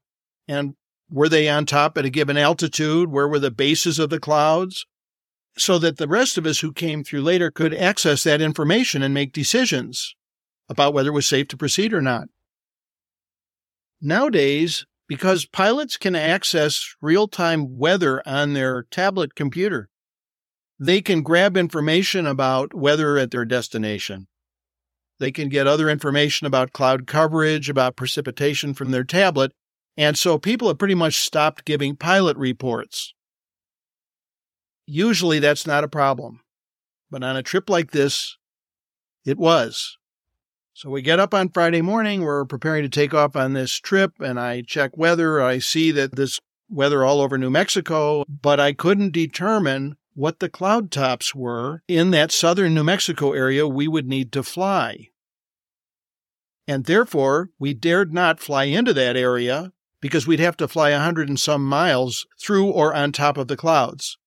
and 0.48 0.76
were 1.10 1.30
they 1.30 1.48
on 1.48 1.66
top 1.66 1.98
at 1.98 2.06
a 2.06 2.10
given 2.10 2.38
altitude? 2.38 3.10
Where 3.10 3.28
were 3.28 3.40
the 3.40 3.52
bases 3.52 4.00
of 4.00 4.10
the 4.10 4.20
clouds? 4.20 4.86
so 5.58 5.80
that 5.80 5.98
the 5.98 6.08
rest 6.08 6.38
of 6.38 6.46
us 6.46 6.60
who 6.60 6.72
came 6.72 7.04
through 7.04 7.22
later 7.22 7.50
could 7.50 7.74
access 7.74 8.24
that 8.24 8.42
information 8.42 9.02
and 9.02 9.14
make 9.14 9.32
decisions 9.32 10.16
about 10.68 10.94
whether 10.94 11.10
it 11.10 11.14
was 11.14 11.28
safe 11.28 11.48
to 11.48 11.58
proceed 11.58 11.94
or 11.94 12.02
not. 12.02 12.28
Nowadays, 14.02 14.86
because 15.08 15.46
pilots 15.46 15.98
can 15.98 16.16
access 16.16 16.96
real 17.02 17.28
time 17.28 17.78
weather 17.78 18.22
on 18.28 18.54
their 18.54 18.84
tablet 18.92 19.36
computer, 19.36 19.90
they 20.78 21.02
can 21.02 21.22
grab 21.22 21.56
information 21.56 22.28
about 22.28 22.74
weather 22.74 23.18
at 23.18 23.32
their 23.32 23.46
destination. 23.46 24.28
They 25.20 25.32
can 25.32 25.48
get 25.48 25.68
other 25.68 25.90
information 25.90 26.46
about 26.46 26.74
cloud 26.74 27.08
coverage, 27.08 27.70
about 27.70 27.96
precipitation 27.96 28.74
from 28.74 28.92
their 28.92 29.06
tablet. 29.06 29.54
And 29.98 30.18
so 30.18 30.38
people 30.38 30.68
have 30.68 30.78
pretty 30.78 30.96
much 30.96 31.16
stopped 31.16 31.66
giving 31.66 31.96
pilot 31.96 32.36
reports. 32.38 33.14
Usually 34.86 35.40
that's 35.40 35.66
not 35.66 35.84
a 35.84 35.90
problem. 35.90 36.42
But 37.10 37.24
on 37.24 37.38
a 37.38 37.44
trip 37.44 37.70
like 37.70 37.92
this, 37.92 38.38
it 39.26 39.38
was. 39.38 39.98
So 40.74 40.90
we 40.90 41.02
get 41.02 41.20
up 41.20 41.34
on 41.34 41.50
Friday 41.50 41.82
morning. 41.82 42.22
We're 42.22 42.44
preparing 42.44 42.84
to 42.84 42.90
take 42.90 43.14
off 43.14 43.36
on 43.38 43.54
this 43.54 43.80
trip, 43.80 44.12
and 44.20 44.38
I 44.38 44.62
check 44.62 44.98
weather. 44.98 45.42
I 45.42 45.60
see 45.60 45.92
that 45.92 46.16
this 46.16 46.40
weather 46.70 47.06
all 47.06 47.22
over 47.22 47.38
New 47.38 47.50
Mexico, 47.50 48.26
but 48.28 48.60
I 48.60 48.74
couldn't 48.74 49.14
determine 49.14 49.96
what 50.14 50.40
the 50.40 50.50
cloud 50.50 50.92
tops 50.92 51.34
were 51.34 51.82
in 51.88 52.12
that 52.12 52.32
southern 52.32 52.74
New 52.74 52.84
Mexico 52.84 53.32
area 53.32 53.68
we 53.68 53.88
would 53.88 54.08
need 54.08 54.32
to 54.34 54.44
fly. 54.44 55.10
And 56.68 56.86
therefore, 56.86 57.52
we 57.60 57.74
dared 57.74 58.14
not 58.14 58.40
fly 58.40 58.66
into 58.66 58.94
that 58.94 59.16
area 59.16 59.72
because 60.06 60.28
we'd 60.28 60.40
have 60.40 60.56
to 60.56 60.68
fly 60.68 60.92
a 60.92 61.00
hundred 61.00 61.28
and 61.28 61.40
some 61.40 61.66
miles 61.66 62.28
through 62.40 62.70
or 62.70 62.94
on 62.94 63.12
top 63.12 63.38
of 63.38 63.48
the 63.48 63.58
clouds. 63.58 64.20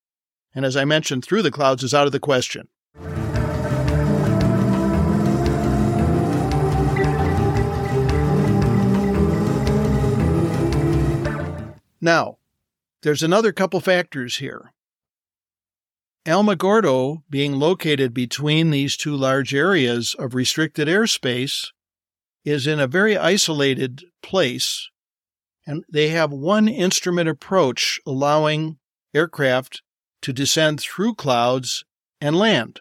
And 0.52 0.64
as 0.64 0.76
I 0.76 0.84
mentioned, 0.84 1.24
through 1.24 1.42
the 1.42 1.52
clouds 1.52 1.84
is 1.84 1.94
out 1.94 2.06
of 2.06 2.10
the 2.10 2.18
question. 2.18 2.66
Now, 12.00 12.38
there's 13.02 13.22
another 13.22 13.52
couple 13.52 13.78
factors 13.78 14.38
here. 14.38 14.72
Alamogordo, 16.26 17.22
being 17.30 17.52
located 17.52 18.12
between 18.12 18.72
these 18.72 18.96
two 18.96 19.14
large 19.14 19.54
areas 19.54 20.16
of 20.18 20.34
restricted 20.34 20.88
airspace, 20.88 21.68
is 22.44 22.66
in 22.66 22.80
a 22.80 22.88
very 22.88 23.16
isolated 23.16 24.02
place, 24.24 24.90
and 25.68 25.84
they 25.86 26.08
have 26.08 26.32
one 26.32 26.66
instrument 26.66 27.28
approach 27.28 28.00
allowing 28.06 28.78
aircraft 29.14 29.82
to 30.22 30.32
descend 30.32 30.80
through 30.80 31.14
clouds 31.14 31.84
and 32.22 32.34
land. 32.34 32.80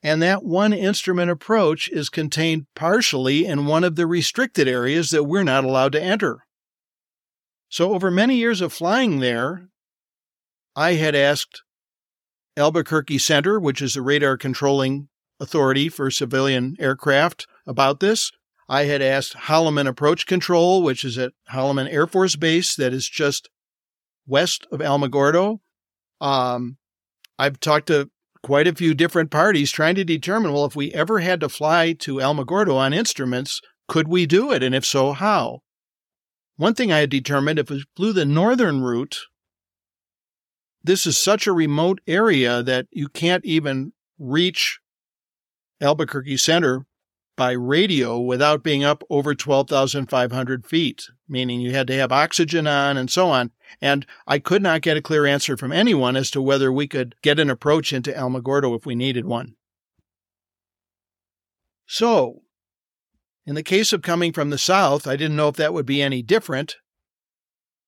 And 0.00 0.22
that 0.22 0.44
one 0.44 0.72
instrument 0.72 1.32
approach 1.32 1.88
is 1.88 2.08
contained 2.08 2.66
partially 2.76 3.44
in 3.44 3.66
one 3.66 3.82
of 3.82 3.96
the 3.96 4.06
restricted 4.06 4.68
areas 4.68 5.10
that 5.10 5.24
we're 5.24 5.42
not 5.42 5.64
allowed 5.64 5.92
to 5.92 6.02
enter. 6.02 6.44
So, 7.68 7.92
over 7.92 8.08
many 8.08 8.36
years 8.36 8.60
of 8.60 8.72
flying 8.72 9.18
there, 9.18 9.68
I 10.76 10.92
had 10.92 11.16
asked 11.16 11.64
Albuquerque 12.56 13.18
Center, 13.18 13.58
which 13.58 13.82
is 13.82 13.94
the 13.94 14.02
radar 14.02 14.36
controlling 14.36 15.08
authority 15.40 15.88
for 15.88 16.08
civilian 16.08 16.76
aircraft, 16.78 17.48
about 17.66 17.98
this. 17.98 18.30
I 18.68 18.84
had 18.84 19.02
asked 19.02 19.34
Holloman 19.34 19.86
Approach 19.86 20.26
Control, 20.26 20.82
which 20.82 21.04
is 21.04 21.18
at 21.18 21.32
Holloman 21.52 21.92
Air 21.92 22.06
Force 22.06 22.36
Base, 22.36 22.74
that 22.76 22.92
is 22.92 23.08
just 23.08 23.50
west 24.26 24.66
of 24.72 24.80
Alamogordo. 24.80 25.60
Um, 26.20 26.78
I've 27.38 27.60
talked 27.60 27.88
to 27.88 28.10
quite 28.42 28.66
a 28.66 28.74
few 28.74 28.94
different 28.94 29.30
parties 29.30 29.70
trying 29.70 29.94
to 29.96 30.04
determine 30.04 30.52
well, 30.52 30.64
if 30.64 30.76
we 30.76 30.92
ever 30.92 31.20
had 31.20 31.40
to 31.40 31.48
fly 31.48 31.92
to 31.94 32.16
Alamogordo 32.16 32.74
on 32.74 32.92
instruments, 32.92 33.60
could 33.88 34.08
we 34.08 34.26
do 34.26 34.52
it? 34.52 34.62
And 34.62 34.74
if 34.74 34.84
so, 34.84 35.12
how? 35.12 35.60
One 36.56 36.74
thing 36.74 36.92
I 36.92 37.00
had 37.00 37.10
determined 37.10 37.58
if 37.58 37.68
we 37.68 37.84
flew 37.96 38.12
the 38.12 38.24
northern 38.24 38.80
route, 38.82 39.18
this 40.82 41.06
is 41.06 41.18
such 41.18 41.46
a 41.46 41.52
remote 41.52 42.00
area 42.06 42.62
that 42.62 42.86
you 42.90 43.08
can't 43.08 43.44
even 43.44 43.92
reach 44.18 44.78
Albuquerque 45.80 46.36
Center 46.36 46.86
by 47.36 47.52
radio 47.52 48.18
without 48.18 48.62
being 48.62 48.84
up 48.84 49.02
over 49.10 49.34
12,500 49.34 50.66
feet, 50.66 51.08
meaning 51.28 51.60
you 51.60 51.72
had 51.72 51.86
to 51.88 51.96
have 51.96 52.12
oxygen 52.12 52.66
on 52.66 52.96
and 52.96 53.10
so 53.10 53.28
on. 53.28 53.50
And 53.80 54.06
I 54.26 54.38
could 54.38 54.62
not 54.62 54.82
get 54.82 54.96
a 54.96 55.02
clear 55.02 55.26
answer 55.26 55.56
from 55.56 55.72
anyone 55.72 56.16
as 56.16 56.30
to 56.32 56.42
whether 56.42 56.72
we 56.72 56.86
could 56.86 57.14
get 57.22 57.40
an 57.40 57.50
approach 57.50 57.92
into 57.92 58.12
Alamogordo 58.12 58.76
if 58.76 58.86
we 58.86 58.94
needed 58.94 59.24
one. 59.24 59.56
So 61.86 62.42
in 63.46 63.54
the 63.54 63.62
case 63.62 63.92
of 63.92 64.02
coming 64.02 64.32
from 64.32 64.50
the 64.50 64.58
south, 64.58 65.06
I 65.06 65.16
didn't 65.16 65.36
know 65.36 65.48
if 65.48 65.56
that 65.56 65.74
would 65.74 65.86
be 65.86 66.02
any 66.02 66.22
different, 66.22 66.76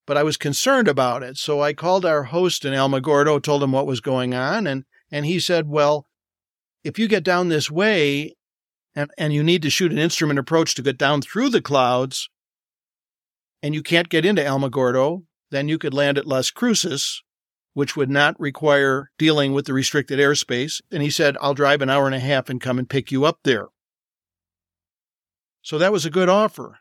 but 0.06 0.16
I 0.16 0.22
was 0.22 0.36
concerned 0.36 0.88
about 0.88 1.22
it. 1.22 1.36
So 1.36 1.62
I 1.62 1.72
called 1.72 2.04
our 2.04 2.24
host 2.24 2.64
in 2.64 2.74
Alamogordo, 2.74 3.42
told 3.42 3.62
him 3.62 3.72
what 3.72 3.86
was 3.86 4.00
going 4.00 4.34
on, 4.34 4.66
and, 4.66 4.84
and 5.10 5.24
he 5.24 5.40
said, 5.40 5.68
Well, 5.68 6.06
if 6.84 6.98
you 6.98 7.08
get 7.08 7.24
down 7.24 7.48
this 7.48 7.70
way 7.70 8.35
and, 8.96 9.10
and 9.18 9.34
you 9.34 9.44
need 9.44 9.62
to 9.62 9.70
shoot 9.70 9.92
an 9.92 9.98
instrument 9.98 10.38
approach 10.38 10.74
to 10.74 10.82
get 10.82 10.96
down 10.96 11.20
through 11.20 11.50
the 11.50 11.60
clouds, 11.60 12.30
and 13.62 13.74
you 13.74 13.82
can't 13.82 14.08
get 14.08 14.24
into 14.24 14.42
Alamogordo, 14.42 15.24
then 15.50 15.68
you 15.68 15.78
could 15.78 15.94
land 15.94 16.18
at 16.18 16.26
Las 16.26 16.50
Cruces, 16.50 17.22
which 17.74 17.94
would 17.94 18.10
not 18.10 18.40
require 18.40 19.10
dealing 19.18 19.52
with 19.52 19.66
the 19.66 19.74
restricted 19.74 20.18
airspace. 20.18 20.80
And 20.90 21.02
he 21.02 21.10
said, 21.10 21.36
I'll 21.40 21.54
drive 21.54 21.82
an 21.82 21.90
hour 21.90 22.06
and 22.06 22.14
a 22.14 22.20
half 22.20 22.48
and 22.48 22.60
come 22.60 22.78
and 22.78 22.88
pick 22.88 23.12
you 23.12 23.24
up 23.24 23.40
there. 23.44 23.68
So 25.62 25.78
that 25.78 25.92
was 25.92 26.06
a 26.06 26.10
good 26.10 26.28
offer. 26.28 26.78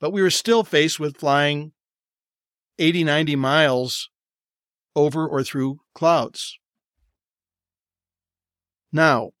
But 0.00 0.12
we 0.12 0.22
were 0.22 0.30
still 0.30 0.64
faced 0.64 0.98
with 0.98 1.18
flying 1.18 1.72
80, 2.78 3.04
90 3.04 3.36
miles 3.36 4.08
over 4.96 5.28
or 5.28 5.42
through 5.42 5.80
clouds. 5.94 6.58
Now, 8.92 9.32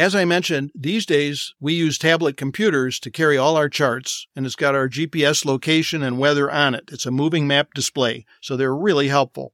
as 0.00 0.14
I 0.14 0.24
mentioned, 0.24 0.70
these 0.74 1.04
days 1.04 1.54
we 1.60 1.74
use 1.74 1.98
tablet 1.98 2.38
computers 2.38 2.98
to 3.00 3.10
carry 3.10 3.36
all 3.36 3.56
our 3.56 3.68
charts, 3.68 4.26
and 4.34 4.46
it's 4.46 4.56
got 4.56 4.74
our 4.74 4.88
GPS 4.88 5.44
location 5.44 6.02
and 6.02 6.18
weather 6.18 6.50
on 6.50 6.74
it. 6.74 6.88
It's 6.90 7.04
a 7.04 7.10
moving 7.10 7.46
map 7.46 7.74
display, 7.74 8.24
so 8.40 8.56
they're 8.56 8.74
really 8.74 9.08
helpful. 9.08 9.52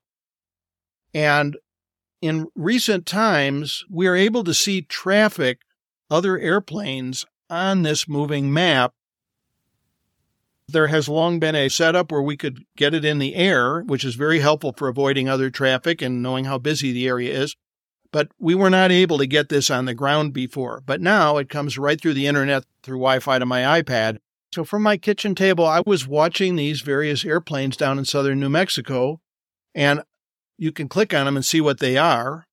And 1.13 1.57
in 2.23 2.47
recent 2.55 3.07
times, 3.07 3.85
we 3.91 4.07
are 4.07 4.15
able 4.15 4.45
to 4.45 4.55
see 4.55 4.83
traffic, 4.83 5.63
other 6.09 6.39
airplanes 6.39 7.27
on 7.51 7.83
this 7.83 8.07
moving 8.09 8.53
map, 8.53 8.95
there 10.69 10.89
has 10.89 11.09
long 11.09 11.39
been 11.39 11.55
a 11.55 11.69
setup 11.69 12.11
where 12.11 12.23
we 12.23 12.37
could 12.37 12.65
get 12.77 12.95
it 12.95 13.05
in 13.05 13.19
the 13.19 13.35
air, 13.35 13.83
which 13.83 14.05
is 14.05 14.15
very 14.15 14.41
helpful 14.41 14.75
for 14.77 14.89
avoiding 14.89 15.29
other 15.29 15.51
traffic 15.51 16.03
and 16.03 16.23
knowing 16.23 16.45
how 16.45 16.59
busy 16.59 16.93
the 16.93 17.07
area 17.07 17.33
is. 17.33 17.57
But 18.17 18.31
we 18.39 18.55
were 18.55 18.71
not 18.71 18.91
able 18.91 19.19
to 19.19 19.27
get 19.27 19.51
this 19.51 19.69
on 19.69 19.85
the 19.85 19.93
ground 19.93 20.33
before. 20.33 20.83
But 20.87 21.03
now 21.03 21.37
it 21.37 21.51
comes 21.51 21.77
right 21.77 22.01
through 22.01 22.15
the 22.15 22.27
internet 22.27 22.65
through 22.83 22.97
Wi 22.97 23.19
Fi 23.19 23.39
to 23.39 23.45
my 23.45 23.83
iPad. 23.83 24.21
So 24.55 24.65
from 24.65 24.83
my 24.83 24.97
kitchen 24.97 25.35
table, 25.35 25.67
I 25.67 25.83
was 25.85 26.09
watching 26.09 26.57
these 26.57 26.81
various 26.81 27.27
airplanes 27.27 27.77
down 27.77 27.99
in 27.99 28.07
southern 28.07 28.41
New 28.41 28.49
Mexico, 28.49 29.21
and 29.75 30.03
you 30.57 30.73
can 30.73 30.89
click 30.89 31.13
on 31.13 31.27
them 31.27 31.37
and 31.37 31.45
see 31.45 31.61
what 31.61 31.79
they 31.79 31.99
are. 31.99 32.47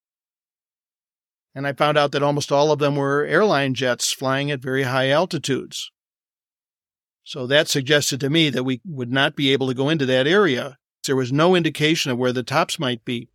And 1.55 1.65
I 1.65 1.71
found 1.71 1.97
out 1.97 2.11
that 2.11 2.23
almost 2.23 2.51
all 2.51 2.73
of 2.73 2.79
them 2.79 2.97
were 2.97 3.23
airline 3.23 3.73
jets 3.73 4.11
flying 4.11 4.51
at 4.51 4.59
very 4.59 4.83
high 4.83 5.11
altitudes. 5.11 5.91
So 7.23 7.47
that 7.47 7.69
suggested 7.69 8.19
to 8.19 8.29
me 8.29 8.49
that 8.49 8.65
we 8.65 8.81
would 8.83 9.13
not 9.13 9.37
be 9.37 9.53
able 9.53 9.69
to 9.69 9.73
go 9.73 9.87
into 9.87 10.05
that 10.07 10.27
area. 10.27 10.77
There 11.05 11.15
was 11.15 11.31
no 11.31 11.55
indication 11.55 12.11
of 12.11 12.17
where 12.17 12.33
the 12.33 12.43
tops 12.43 12.79
might 12.79 13.05
be. 13.05 13.29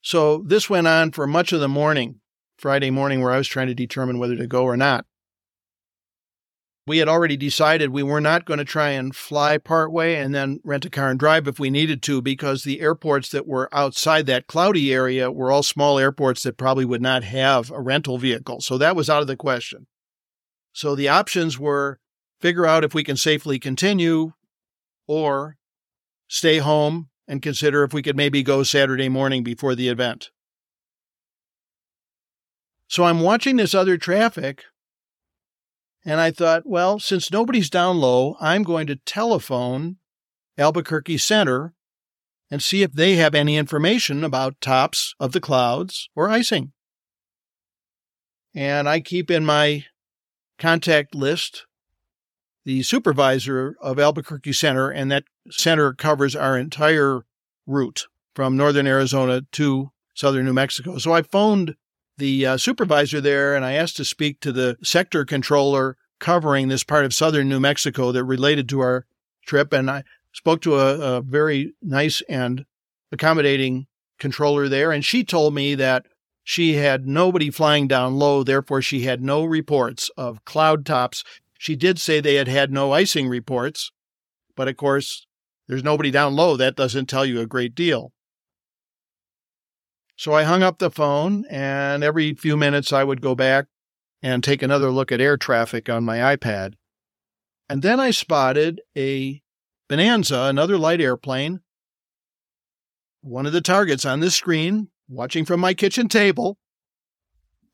So 0.00 0.42
this 0.46 0.70
went 0.70 0.86
on 0.86 1.12
for 1.12 1.26
much 1.26 1.52
of 1.52 1.60
the 1.60 1.68
morning, 1.68 2.20
Friday 2.56 2.90
morning, 2.90 3.20
where 3.20 3.32
I 3.32 3.38
was 3.38 3.48
trying 3.48 3.66
to 3.66 3.74
determine 3.74 4.18
whether 4.18 4.36
to 4.36 4.46
go 4.46 4.64
or 4.64 4.76
not 4.76 5.04
we 6.88 6.98
had 6.98 7.08
already 7.08 7.36
decided 7.36 7.90
we 7.90 8.02
were 8.02 8.20
not 8.20 8.46
going 8.46 8.58
to 8.58 8.64
try 8.64 8.88
and 8.88 9.14
fly 9.14 9.58
partway 9.58 10.14
and 10.14 10.34
then 10.34 10.58
rent 10.64 10.86
a 10.86 10.90
car 10.90 11.10
and 11.10 11.20
drive 11.20 11.46
if 11.46 11.60
we 11.60 11.68
needed 11.68 12.02
to 12.02 12.22
because 12.22 12.64
the 12.64 12.80
airports 12.80 13.28
that 13.28 13.46
were 13.46 13.68
outside 13.72 14.24
that 14.26 14.46
cloudy 14.46 14.92
area 14.92 15.30
were 15.30 15.52
all 15.52 15.62
small 15.62 15.98
airports 15.98 16.42
that 16.42 16.56
probably 16.56 16.86
would 16.86 17.02
not 17.02 17.22
have 17.24 17.70
a 17.70 17.80
rental 17.80 18.16
vehicle. 18.16 18.62
So 18.62 18.78
that 18.78 18.96
was 18.96 19.10
out 19.10 19.20
of 19.20 19.28
the 19.28 19.36
question. 19.36 19.86
So 20.72 20.94
the 20.94 21.08
options 21.08 21.58
were 21.58 22.00
figure 22.40 22.64
out 22.64 22.84
if 22.84 22.94
we 22.94 23.04
can 23.04 23.16
safely 23.16 23.58
continue 23.58 24.32
or 25.06 25.56
stay 26.26 26.58
home 26.58 27.07
and 27.28 27.42
consider 27.42 27.84
if 27.84 27.92
we 27.92 28.02
could 28.02 28.16
maybe 28.16 28.42
go 28.42 28.62
Saturday 28.62 29.08
morning 29.08 29.44
before 29.44 29.74
the 29.74 29.88
event. 29.88 30.30
So 32.88 33.04
I'm 33.04 33.20
watching 33.20 33.56
this 33.56 33.74
other 33.74 33.98
traffic 33.98 34.64
and 36.04 36.20
I 36.20 36.30
thought, 36.30 36.62
well, 36.64 36.98
since 36.98 37.30
nobody's 37.30 37.68
down 37.68 37.98
low, 37.98 38.36
I'm 38.40 38.62
going 38.62 38.86
to 38.86 38.96
telephone 38.96 39.96
Albuquerque 40.56 41.18
Center 41.18 41.74
and 42.50 42.62
see 42.62 42.82
if 42.82 42.92
they 42.92 43.16
have 43.16 43.34
any 43.34 43.58
information 43.58 44.24
about 44.24 44.60
tops 44.62 45.14
of 45.20 45.32
the 45.32 45.40
clouds 45.40 46.08
or 46.16 46.30
icing. 46.30 46.72
And 48.54 48.88
I 48.88 49.00
keep 49.00 49.30
in 49.30 49.44
my 49.44 49.84
contact 50.58 51.14
list 51.14 51.66
the 52.64 52.82
supervisor 52.82 53.76
of 53.80 53.98
Albuquerque 53.98 54.52
Center, 54.52 54.90
and 54.90 55.10
that 55.10 55.24
center 55.50 55.92
covers 55.92 56.34
our 56.36 56.56
entire 56.56 57.24
route 57.66 58.06
from 58.34 58.56
northern 58.56 58.86
Arizona 58.86 59.42
to 59.52 59.90
southern 60.14 60.46
New 60.46 60.52
Mexico. 60.52 60.98
So 60.98 61.12
I 61.12 61.22
phoned 61.22 61.76
the 62.16 62.46
uh, 62.46 62.56
supervisor 62.56 63.20
there 63.20 63.54
and 63.54 63.64
I 63.64 63.72
asked 63.72 63.96
to 63.98 64.04
speak 64.04 64.40
to 64.40 64.52
the 64.52 64.76
sector 64.82 65.24
controller 65.24 65.96
covering 66.18 66.68
this 66.68 66.84
part 66.84 67.04
of 67.04 67.14
southern 67.14 67.48
New 67.48 67.60
Mexico 67.60 68.12
that 68.12 68.24
related 68.24 68.68
to 68.70 68.80
our 68.80 69.06
trip. 69.46 69.72
And 69.72 69.90
I 69.90 70.04
spoke 70.32 70.60
to 70.62 70.76
a, 70.76 71.18
a 71.18 71.20
very 71.20 71.74
nice 71.80 72.22
and 72.28 72.64
accommodating 73.12 73.86
controller 74.18 74.68
there. 74.68 74.90
And 74.90 75.04
she 75.04 75.24
told 75.24 75.54
me 75.54 75.74
that 75.76 76.06
she 76.42 76.74
had 76.74 77.06
nobody 77.06 77.50
flying 77.50 77.86
down 77.86 78.18
low, 78.18 78.42
therefore, 78.42 78.80
she 78.80 79.02
had 79.02 79.22
no 79.22 79.44
reports 79.44 80.10
of 80.16 80.44
cloud 80.46 80.86
tops. 80.86 81.22
She 81.58 81.76
did 81.76 81.98
say 81.98 82.20
they 82.20 82.36
had 82.36 82.48
had 82.48 82.72
no 82.72 82.92
icing 82.92 83.28
reports, 83.28 83.92
but 84.56 84.66
of 84.66 84.78
course, 84.78 85.26
there's 85.68 85.84
nobody 85.84 86.10
down 86.10 86.34
low. 86.34 86.56
That 86.56 86.76
doesn't 86.76 87.06
tell 87.06 87.26
you 87.26 87.40
a 87.40 87.46
great 87.46 87.74
deal. 87.74 88.12
So 90.16 90.32
I 90.32 90.42
hung 90.42 90.62
up 90.62 90.78
the 90.78 90.90
phone, 90.90 91.44
and 91.48 92.02
every 92.02 92.34
few 92.34 92.56
minutes 92.56 92.92
I 92.92 93.04
would 93.04 93.20
go 93.20 93.34
back 93.36 93.66
and 94.20 94.42
take 94.42 94.62
another 94.62 94.90
look 94.90 95.12
at 95.12 95.20
air 95.20 95.36
traffic 95.36 95.88
on 95.88 96.04
my 96.04 96.18
iPad. 96.36 96.74
And 97.68 97.82
then 97.82 98.00
I 98.00 98.10
spotted 98.10 98.80
a 98.96 99.42
Bonanza, 99.88 100.42
another 100.42 100.76
light 100.76 101.00
airplane, 101.00 101.60
one 103.20 103.46
of 103.46 103.52
the 103.52 103.60
targets 103.60 104.04
on 104.04 104.20
this 104.20 104.34
screen, 104.34 104.88
watching 105.08 105.44
from 105.44 105.60
my 105.60 105.74
kitchen 105.74 106.08
table, 106.08 106.58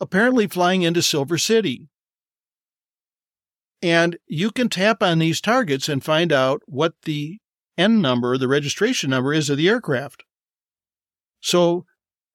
apparently 0.01 0.47
flying 0.47 0.83
into 0.83 1.01
Silver 1.01 1.39
City. 1.39 1.89
And 3.81 4.19
you 4.27 4.51
can 4.51 4.69
tap 4.69 5.03
on 5.03 5.19
these 5.19 5.41
targets 5.41 5.89
and 5.89 6.05
find 6.05 6.33
out 6.33 6.63
what 6.67 6.95
the 7.03 7.39
N 7.77 8.01
number, 8.01 8.39
the 8.39 8.49
registration 8.49 9.11
number 9.11 9.33
is 9.33 9.51
of 9.51 9.57
the 9.57 9.69
aircraft. 9.69 10.25
So 11.41 11.87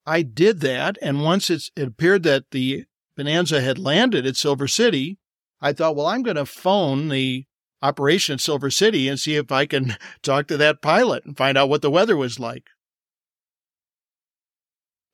I 0.05 0.21
did 0.21 0.59
that. 0.61 0.97
And 1.01 1.23
once 1.23 1.49
it 1.49 1.69
appeared 1.77 2.23
that 2.23 2.51
the 2.51 2.85
Bonanza 3.15 3.61
had 3.61 3.77
landed 3.79 4.25
at 4.25 4.37
Silver 4.37 4.67
City, 4.67 5.17
I 5.61 5.73
thought, 5.73 5.95
well, 5.95 6.07
I'm 6.07 6.23
going 6.23 6.37
to 6.37 6.45
phone 6.45 7.09
the 7.09 7.45
operation 7.81 8.33
at 8.33 8.41
Silver 8.41 8.69
City 8.69 9.07
and 9.07 9.19
see 9.19 9.35
if 9.35 9.51
I 9.51 9.65
can 9.65 9.97
talk 10.21 10.47
to 10.47 10.57
that 10.57 10.81
pilot 10.81 11.25
and 11.25 11.37
find 11.37 11.57
out 11.57 11.69
what 11.69 11.81
the 11.81 11.91
weather 11.91 12.17
was 12.17 12.39
like. 12.39 12.69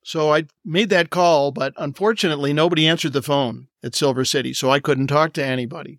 So 0.04 0.32
I 0.32 0.44
made 0.64 0.88
that 0.90 1.10
call, 1.10 1.50
but 1.50 1.74
unfortunately, 1.76 2.52
nobody 2.52 2.86
answered 2.86 3.12
the 3.12 3.22
phone 3.22 3.66
at 3.82 3.96
Silver 3.96 4.24
City, 4.24 4.54
so 4.54 4.70
I 4.70 4.78
couldn't 4.78 5.08
talk 5.08 5.32
to 5.32 5.44
anybody. 5.44 5.98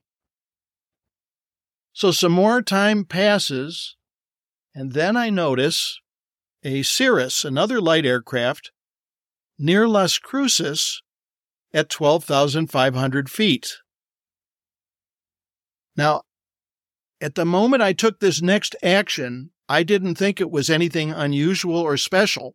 So 1.92 2.12
some 2.12 2.32
more 2.32 2.62
time 2.62 3.04
passes, 3.04 3.98
and 4.78 4.94
then 4.94 5.18
I 5.18 5.32
notice 5.32 6.00
a 6.64 6.84
Cirrus, 6.84 7.44
another 7.44 7.82
light 7.82 8.06
aircraft, 8.06 8.70
near 9.58 9.88
Las 9.88 10.20
Cruces 10.20 11.02
at 11.74 11.90
12,500 11.90 13.28
feet. 13.28 13.78
Now, 15.96 16.22
at 17.20 17.34
the 17.34 17.44
moment 17.44 17.82
I 17.82 17.92
took 17.92 18.20
this 18.20 18.40
next 18.40 18.76
action, 18.84 19.50
I 19.68 19.82
didn't 19.82 20.14
think 20.14 20.40
it 20.40 20.52
was 20.52 20.70
anything 20.70 21.10
unusual 21.10 21.78
or 21.78 21.98
special. 21.98 22.54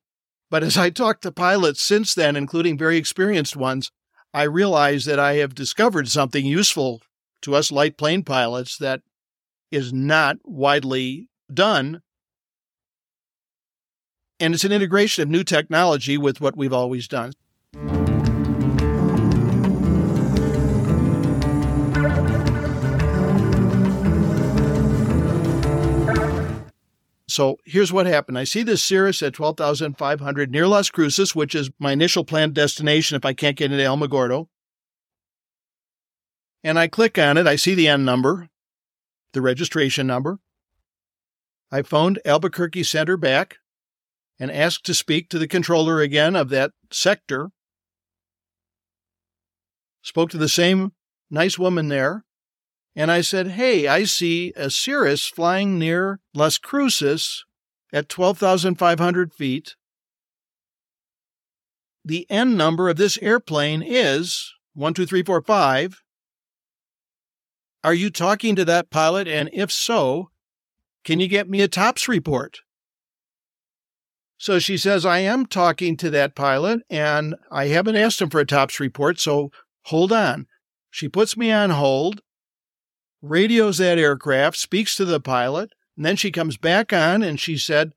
But 0.49 0.62
as 0.62 0.79
I 0.79 0.90
talked 0.90 1.23
to 1.23 1.33
pilots 1.33 1.83
since 1.83 2.14
then, 2.14 2.37
including 2.37 2.79
very 2.79 2.99
experienced 2.99 3.57
ones, 3.57 3.90
I 4.33 4.44
realized 4.44 5.09
that 5.09 5.18
I 5.18 5.35
have 5.35 5.57
discovered 5.57 6.07
something 6.07 6.47
useful 6.47 7.01
to 7.40 7.57
us 7.57 7.73
light 7.73 7.99
plane 7.99 8.23
pilots 8.23 8.79
that 8.79 9.01
is 9.73 9.92
not 9.92 10.37
widely 10.44 11.29
done 11.53 12.01
and 14.42 14.55
it's 14.55 14.64
an 14.64 14.72
integration 14.72 15.22
of 15.22 15.28
new 15.28 15.44
technology 15.44 16.18
with 16.18 16.40
what 16.40 16.57
we've 16.57 16.72
always 16.72 17.07
done. 17.07 17.33
So 27.28 27.57
here's 27.64 27.92
what 27.92 28.07
happened. 28.07 28.37
I 28.37 28.42
see 28.42 28.64
this 28.64 28.83
Cirrus 28.83 29.22
at 29.22 29.33
12,500 29.33 30.50
near 30.50 30.66
Las 30.66 30.90
Cruces, 30.90 31.37
which 31.37 31.55
is 31.55 31.70
my 31.78 31.92
initial 31.92 32.24
planned 32.24 32.55
destination 32.55 33.16
if 33.16 33.24
I 33.24 33.33
can't 33.33 33.57
get 33.57 33.70
into 33.70 33.85
Alamogordo. 33.85 34.48
And 36.64 36.81
I 36.81 36.88
click 36.88 37.16
on 37.16 37.38
it. 37.38 37.46
I 37.46 37.55
see 37.55 37.76
the 37.76 37.87
N 37.87 38.05
number, 38.05 38.48
the 39.35 39.40
registration 39.40 40.09
number. 40.09 40.40
I 41.70 41.83
phoned 41.83 42.20
Albuquerque 42.26 42.83
Center 42.83 43.16
back 43.16 43.59
and 44.38 44.51
asked 44.51 44.85
to 44.87 44.95
speak 44.95 45.29
to 45.29 45.38
the 45.38 45.49
controller 45.49 46.01
again 46.01 46.35
of 46.37 46.49
that 46.51 46.73
sector. 46.90 47.51
Spoke 50.03 50.31
to 50.31 50.38
the 50.38 50.49
same 50.49 50.92
nice 51.31 51.59
woman 51.59 51.88
there. 51.88 52.25
And 52.95 53.11
I 53.11 53.23
said, 53.23 53.49
Hey, 53.49 53.87
I 53.87 54.05
see 54.05 54.53
a 54.55 54.68
Cirrus 54.68 55.27
flying 55.27 55.79
near 55.79 56.21
Las 56.35 56.59
Cruces 56.59 57.45
at 57.92 58.09
12,500 58.09 59.33
feet. 59.33 59.77
The 62.05 62.27
N 62.29 62.57
number 62.57 62.88
of 62.88 62.97
this 62.97 63.18
airplane 63.23 63.83
is 63.83 64.53
12345. 64.75 66.03
Are 67.85 67.95
you 67.95 68.11
talking 68.11 68.57
to 68.57 68.64
that 68.64 68.90
pilot? 68.90 69.27
And 69.27 69.51
if 69.53 69.73
so, 69.73 70.31
can 71.05 71.21
you 71.21 71.29
get 71.29 71.49
me 71.49 71.62
a 71.62 71.68
TOPS 71.68 72.09
report? 72.09 72.61
So 74.42 74.59
she 74.59 74.76
says, 74.76 75.07
I 75.07 75.20
am 75.20 75.46
talking 75.46 75.96
to 75.98 76.11
that 76.11 76.35
pilot 76.35 76.81
and 76.90 77.37
I 77.52 77.68
haven't 77.68 77.94
asked 77.94 78.20
him 78.20 78.28
for 78.28 78.40
a 78.40 78.44
TOPS 78.44 78.81
report, 78.81 79.20
so 79.20 79.52
hold 79.85 80.11
on. 80.11 80.48
She 80.90 81.09
puts 81.09 81.37
me 81.37 81.52
on 81.52 81.70
hold, 81.70 82.22
radios 83.22 83.78
that 83.78 83.98
aircraft, 83.98 84.57
speaks 84.57 84.96
to 84.96 85.05
the 85.05 85.20
pilot, 85.20 85.70
and 85.96 86.05
then 86.05 86.16
she 86.16 86.33
comes 86.33 86.57
back 86.57 86.92
on 86.92 87.22
and 87.22 87.38
she 87.38 87.57
said, 87.57 87.92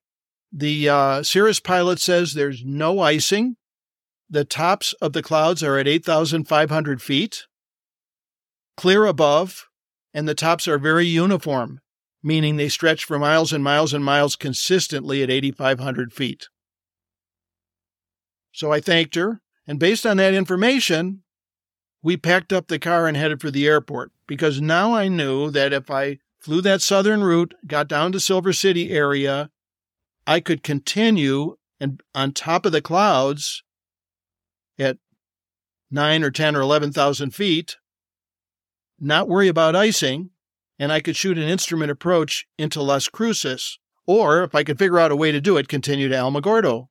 The 0.52 0.88
uh, 0.88 1.24
Cirrus 1.24 1.60
pilot 1.60 2.00
says 2.00 2.36
there's 2.36 2.64
no 2.64 3.00
icing. 3.00 3.56
The 4.30 4.46
tops 4.46 4.94
of 5.02 5.14
the 5.14 5.24
clouds 5.24 5.64
are 5.64 5.80
at 5.80 5.88
8,500 5.88 7.02
feet, 7.02 7.48
clear 8.78 9.06
above, 9.08 9.66
and 10.14 10.28
the 10.28 10.36
tops 10.36 10.68
are 10.68 10.78
very 10.78 11.08
uniform 11.08 11.82
meaning 12.26 12.58
they 12.58 12.68
stretch 12.68 13.06
for 13.06 13.20
miles 13.20 13.54
and 13.54 13.64
miles 13.64 13.94
and 13.94 14.04
miles 14.04 14.36
consistently 14.36 15.22
at 15.22 15.30
8,500 15.30 16.12
feet. 16.12 16.50
So 18.52 18.72
I 18.72 18.80
thanked 18.80 19.14
her, 19.14 19.42
and 19.68 19.78
based 19.78 20.08
on 20.08 20.18
that 20.18 20.34
information, 20.34 21.22
we 22.02 22.18
packed 22.18 22.52
up 22.52 22.68
the 22.68 22.80
car 22.80 23.08
and 23.08 23.16
headed 23.16 23.42
for 23.42 23.52
the 23.52 23.68
airport 23.68 24.12
because 24.26 24.60
now 24.60 24.96
I 24.96 25.08
knew 25.08 25.52
that 25.52 25.72
if 25.72 25.92
I 25.92 26.18
flew 26.40 26.62
that 26.62 26.82
southern 26.82 27.24
route, 27.24 27.54
got 27.68 27.88
down 27.88 28.12
to 28.14 28.20
Silver 28.20 28.54
City 28.54 28.90
area, 28.90 29.52
I 30.26 30.40
could 30.40 30.64
continue 30.64 31.58
and 31.80 32.02
on 32.16 32.32
top 32.32 32.66
of 32.66 32.72
the 32.72 32.82
clouds 32.82 33.62
at 34.80 34.98
nine 35.92 36.24
or 36.24 36.32
10 36.32 36.56
or 36.56 36.62
11,000 36.62 37.36
feet, 37.36 37.78
not 39.00 39.28
worry 39.28 39.48
about 39.48 39.76
icing, 39.76 40.32
and 40.80 40.92
I 40.92 41.00
could 41.00 41.16
shoot 41.16 41.38
an 41.38 41.44
instrument 41.44 41.92
approach 41.92 42.46
into 42.58 42.82
Las 42.82 43.08
Cruces, 43.08 43.80
or 44.06 44.44
if 44.44 44.54
I 44.54 44.64
could 44.64 44.80
figure 44.80 45.00
out 45.00 45.12
a 45.12 45.16
way 45.16 45.32
to 45.32 45.42
do 45.42 45.58
it, 45.58 45.68
continue 45.68 46.08
to 46.08 46.16
Alamogordo. 46.16 46.88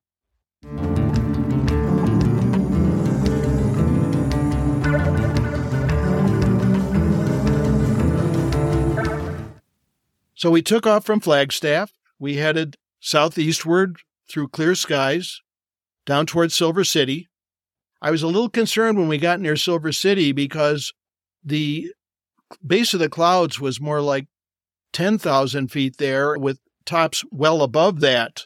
So 10.37 10.51
we 10.51 10.61
took 10.61 10.85
off 10.85 11.05
from 11.05 11.21
Flagstaff. 11.21 11.93
We 12.19 12.35
headed 12.35 12.75
southeastward 12.99 13.97
through 14.29 14.49
clear 14.49 14.75
skies 14.75 15.41
down 16.05 16.25
towards 16.25 16.53
Silver 16.53 16.83
City. 16.83 17.29
I 18.01 18.11
was 18.11 18.21
a 18.21 18.27
little 18.27 18.49
concerned 18.49 18.97
when 18.97 19.07
we 19.07 19.17
got 19.17 19.39
near 19.39 19.55
Silver 19.55 19.91
City 19.91 20.31
because 20.31 20.93
the 21.43 21.93
base 22.65 22.93
of 22.93 22.99
the 22.99 23.09
clouds 23.09 23.59
was 23.59 23.81
more 23.81 24.01
like 24.01 24.27
10,000 24.93 25.69
feet 25.69 25.97
there 25.97 26.37
with 26.37 26.59
tops 26.85 27.23
well 27.31 27.61
above 27.61 27.99
that. 28.01 28.45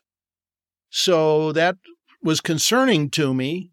So 0.90 1.52
that 1.52 1.78
was 2.22 2.42
concerning 2.42 3.10
to 3.12 3.34
me. 3.34 3.72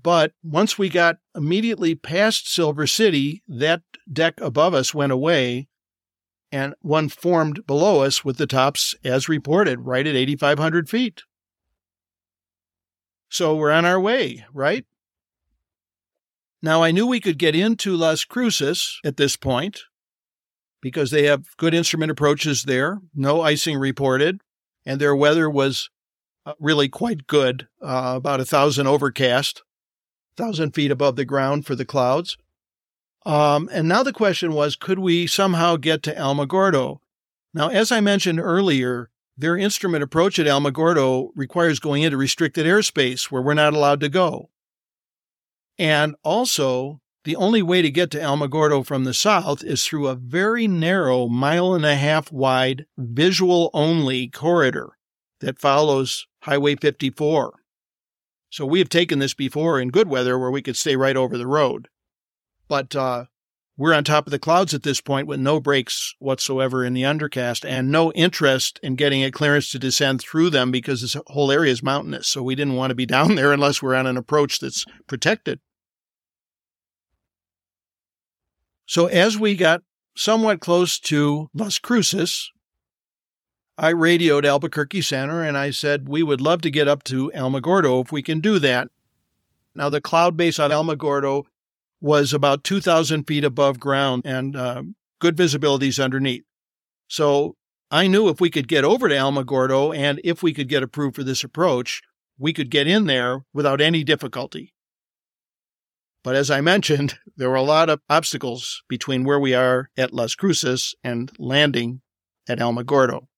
But 0.00 0.32
once 0.42 0.78
we 0.78 0.88
got 0.88 1.16
immediately 1.34 1.94
past 1.94 2.48
Silver 2.52 2.86
City, 2.86 3.42
that 3.48 3.82
deck 4.12 4.40
above 4.40 4.74
us 4.74 4.94
went 4.94 5.12
away. 5.12 5.68
and 6.50 6.74
one 6.80 7.08
formed 7.08 7.66
below 7.66 8.02
us 8.02 8.24
with 8.24 8.38
the 8.38 8.46
tops, 8.46 8.94
as 9.04 9.28
reported, 9.28 9.80
right 9.80 10.06
at 10.06 10.16
8,500 10.16 10.88
feet. 10.88 11.22
So 13.28 13.54
we're 13.54 13.70
on 13.70 13.84
our 13.84 14.00
way, 14.00 14.46
right? 14.52 14.86
Now, 16.62 16.82
I 16.82 16.90
knew 16.90 17.06
we 17.06 17.20
could 17.20 17.38
get 17.38 17.54
into 17.54 17.96
Las 17.96 18.24
Cruces 18.24 19.00
at 19.04 19.16
this 19.16 19.36
point 19.36 19.82
because 20.80 21.10
they 21.10 21.24
have 21.24 21.56
good 21.56 21.74
instrument 21.74 22.10
approaches 22.10 22.64
there, 22.64 23.00
no 23.14 23.42
icing 23.42 23.78
reported, 23.78 24.40
and 24.84 25.00
their 25.00 25.14
weather 25.14 25.48
was 25.48 25.90
uh, 26.46 26.54
really 26.58 26.88
quite 26.88 27.26
good, 27.26 27.68
uh, 27.82 28.14
about 28.16 28.40
a 28.40 28.44
thousand 28.44 28.86
overcast, 28.86 29.62
thousand 30.36 30.74
feet 30.74 30.90
above 30.90 31.16
the 31.16 31.24
ground 31.24 31.66
for 31.66 31.74
the 31.74 31.84
clouds. 31.84 32.36
Um, 33.26 33.68
and 33.72 33.88
now 33.88 34.02
the 34.02 34.12
question 34.12 34.52
was, 34.52 34.76
could 34.76 34.98
we 34.98 35.26
somehow 35.26 35.76
get 35.76 36.02
to 36.04 36.14
Alamogordo? 36.14 36.98
Now, 37.52 37.68
as 37.68 37.92
I 37.92 38.00
mentioned 38.00 38.40
earlier, 38.40 39.10
their 39.36 39.56
instrument 39.56 40.02
approach 40.02 40.38
at 40.38 40.46
Alamogordo 40.46 41.30
requires 41.36 41.78
going 41.78 42.02
into 42.02 42.16
restricted 42.16 42.66
airspace 42.66 43.30
where 43.30 43.42
we're 43.42 43.54
not 43.54 43.74
allowed 43.74 44.00
to 44.00 44.08
go. 44.08 44.50
And 45.78 46.16
also, 46.24 47.00
the 47.24 47.36
only 47.36 47.62
way 47.62 47.82
to 47.82 47.90
get 47.90 48.10
to 48.12 48.18
Alamogordo 48.18 48.84
from 48.84 49.04
the 49.04 49.14
south 49.14 49.62
is 49.62 49.84
through 49.84 50.08
a 50.08 50.14
very 50.14 50.66
narrow, 50.66 51.28
mile 51.28 51.74
and 51.74 51.84
a 51.84 51.94
half 51.94 52.32
wide, 52.32 52.86
visual 52.96 53.70
only 53.74 54.28
corridor 54.28 54.92
that 55.40 55.60
follows 55.60 56.26
Highway 56.42 56.76
54. 56.76 57.60
So 58.50 58.64
we 58.64 58.78
have 58.78 58.88
taken 58.88 59.18
this 59.18 59.34
before 59.34 59.78
in 59.78 59.90
good 59.90 60.08
weather 60.08 60.38
where 60.38 60.50
we 60.50 60.62
could 60.62 60.76
stay 60.76 60.96
right 60.96 61.16
over 61.16 61.36
the 61.36 61.46
road. 61.46 61.88
But 62.66 62.96
uh, 62.96 63.26
we're 63.76 63.94
on 63.94 64.04
top 64.04 64.26
of 64.26 64.30
the 64.30 64.38
clouds 64.38 64.74
at 64.74 64.82
this 64.82 65.00
point 65.00 65.28
with 65.28 65.38
no 65.38 65.60
breaks 65.60 66.14
whatsoever 66.18 66.84
in 66.84 66.94
the 66.94 67.02
undercast 67.02 67.64
and 67.68 67.92
no 67.92 68.10
interest 68.12 68.80
in 68.82 68.96
getting 68.96 69.22
a 69.22 69.30
clearance 69.30 69.70
to 69.70 69.78
descend 69.78 70.20
through 70.20 70.50
them 70.50 70.70
because 70.70 71.02
this 71.02 71.16
whole 71.28 71.52
area 71.52 71.70
is 71.70 71.82
mountainous. 71.82 72.26
So 72.26 72.42
we 72.42 72.54
didn't 72.54 72.74
want 72.74 72.90
to 72.90 72.96
be 72.96 73.06
down 73.06 73.34
there 73.34 73.52
unless 73.52 73.82
we're 73.82 73.94
on 73.94 74.06
an 74.06 74.16
approach 74.16 74.58
that's 74.58 74.84
protected. 75.06 75.60
So 78.88 79.04
as 79.04 79.38
we 79.38 79.54
got 79.54 79.82
somewhat 80.16 80.60
close 80.60 80.98
to 81.00 81.50
Las 81.52 81.78
Cruces, 81.78 82.50
I 83.76 83.90
radioed 83.90 84.46
Albuquerque 84.46 85.02
Center 85.02 85.42
and 85.42 85.58
I 85.58 85.70
said, 85.70 86.08
we 86.08 86.22
would 86.22 86.40
love 86.40 86.62
to 86.62 86.70
get 86.70 86.88
up 86.88 87.04
to 87.04 87.30
Alamogordo 87.34 88.02
if 88.02 88.10
we 88.10 88.22
can 88.22 88.40
do 88.40 88.58
that. 88.60 88.88
Now, 89.74 89.90
the 89.90 90.00
cloud 90.00 90.38
base 90.38 90.58
on 90.58 90.70
Alamogordo 90.70 91.44
was 92.00 92.32
about 92.32 92.64
2,000 92.64 93.24
feet 93.24 93.44
above 93.44 93.78
ground 93.78 94.22
and 94.24 94.56
uh, 94.56 94.82
good 95.20 95.36
visibilities 95.36 96.02
underneath. 96.02 96.44
So 97.08 97.56
I 97.90 98.06
knew 98.06 98.30
if 98.30 98.40
we 98.40 98.48
could 98.48 98.68
get 98.68 98.86
over 98.86 99.06
to 99.10 99.14
Alamogordo 99.14 99.94
and 99.94 100.18
if 100.24 100.42
we 100.42 100.54
could 100.54 100.68
get 100.68 100.82
approved 100.82 101.14
for 101.14 101.24
this 101.24 101.44
approach, 101.44 102.00
we 102.38 102.54
could 102.54 102.70
get 102.70 102.86
in 102.86 103.04
there 103.04 103.44
without 103.52 103.82
any 103.82 104.02
difficulty. 104.02 104.72
But 106.28 106.36
as 106.36 106.50
I 106.50 106.60
mentioned, 106.60 107.18
there 107.38 107.48
were 107.48 107.56
a 107.56 107.62
lot 107.62 107.88
of 107.88 108.02
obstacles 108.10 108.82
between 108.86 109.24
where 109.24 109.40
we 109.40 109.54
are 109.54 109.88
at 109.96 110.12
Las 110.12 110.34
Cruces 110.34 110.94
and 111.02 111.32
landing 111.38 112.02
at 112.46 112.58
Alamogordo. 112.58 113.28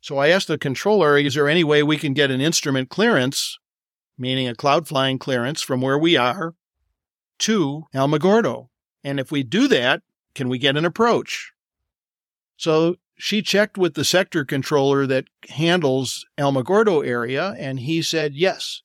So 0.00 0.16
I 0.16 0.28
asked 0.28 0.48
the 0.48 0.56
controller, 0.56 1.18
is 1.18 1.34
there 1.34 1.46
any 1.46 1.62
way 1.62 1.82
we 1.82 1.98
can 1.98 2.14
get 2.14 2.30
an 2.30 2.40
instrument 2.40 2.88
clearance, 2.88 3.58
meaning 4.16 4.48
a 4.48 4.54
cloud 4.54 4.88
flying 4.88 5.18
clearance 5.18 5.60
from 5.60 5.82
where 5.82 5.98
we 5.98 6.16
are 6.16 6.54
to 7.40 7.84
Alamogordo. 7.94 8.70
And 9.04 9.20
if 9.20 9.30
we 9.30 9.42
do 9.42 9.68
that, 9.68 10.00
can 10.34 10.48
we 10.48 10.56
get 10.56 10.78
an 10.78 10.86
approach? 10.86 11.52
So 12.56 12.96
she 13.18 13.42
checked 13.42 13.76
with 13.76 13.92
the 13.92 14.06
sector 14.06 14.42
controller 14.46 15.06
that 15.06 15.26
handles 15.50 16.24
Alamogordo 16.38 17.06
area, 17.06 17.54
and 17.58 17.80
he 17.80 18.00
said 18.00 18.34
yes. 18.34 18.80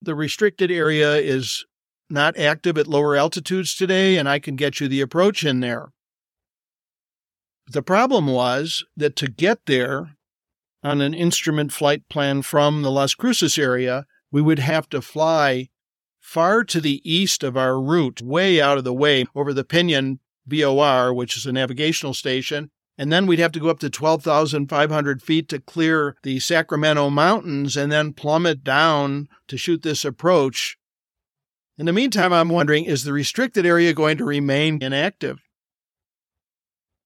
The 0.00 0.14
restricted 0.14 0.70
area 0.70 1.16
is 1.16 1.66
not 2.08 2.38
active 2.38 2.78
at 2.78 2.86
lower 2.86 3.16
altitudes 3.16 3.74
today, 3.74 4.16
and 4.16 4.28
I 4.28 4.38
can 4.38 4.56
get 4.56 4.80
you 4.80 4.88
the 4.88 5.00
approach 5.00 5.44
in 5.44 5.60
there. 5.60 5.92
The 7.68 7.82
problem 7.82 8.28
was 8.28 8.84
that 8.96 9.16
to 9.16 9.28
get 9.28 9.66
there 9.66 10.16
on 10.84 11.00
an 11.00 11.14
instrument 11.14 11.72
flight 11.72 12.08
plan 12.08 12.42
from 12.42 12.82
the 12.82 12.90
Las 12.90 13.14
Cruces 13.14 13.58
area, 13.58 14.06
we 14.30 14.40
would 14.40 14.60
have 14.60 14.88
to 14.90 15.02
fly 15.02 15.68
far 16.20 16.62
to 16.64 16.80
the 16.80 17.00
east 17.04 17.42
of 17.42 17.56
our 17.56 17.80
route, 17.80 18.22
way 18.22 18.60
out 18.60 18.78
of 18.78 18.84
the 18.84 18.94
way 18.94 19.24
over 19.34 19.52
the 19.52 19.64
Pinon 19.64 20.20
VOR, 20.46 21.12
which 21.12 21.36
is 21.36 21.46
a 21.46 21.52
navigational 21.52 22.14
station. 22.14 22.70
And 22.98 23.12
then 23.12 23.26
we'd 23.26 23.38
have 23.38 23.52
to 23.52 23.60
go 23.60 23.68
up 23.68 23.80
to 23.80 23.90
12,500 23.90 25.22
feet 25.22 25.48
to 25.50 25.60
clear 25.60 26.16
the 26.22 26.40
Sacramento 26.40 27.10
Mountains 27.10 27.76
and 27.76 27.92
then 27.92 28.12
plummet 28.12 28.64
down 28.64 29.28
to 29.48 29.58
shoot 29.58 29.82
this 29.82 30.04
approach. 30.04 30.78
In 31.78 31.84
the 31.84 31.92
meantime, 31.92 32.32
I'm 32.32 32.48
wondering 32.48 32.84
is 32.84 33.04
the 33.04 33.12
restricted 33.12 33.66
area 33.66 33.92
going 33.92 34.16
to 34.18 34.24
remain 34.24 34.82
inactive? 34.82 35.40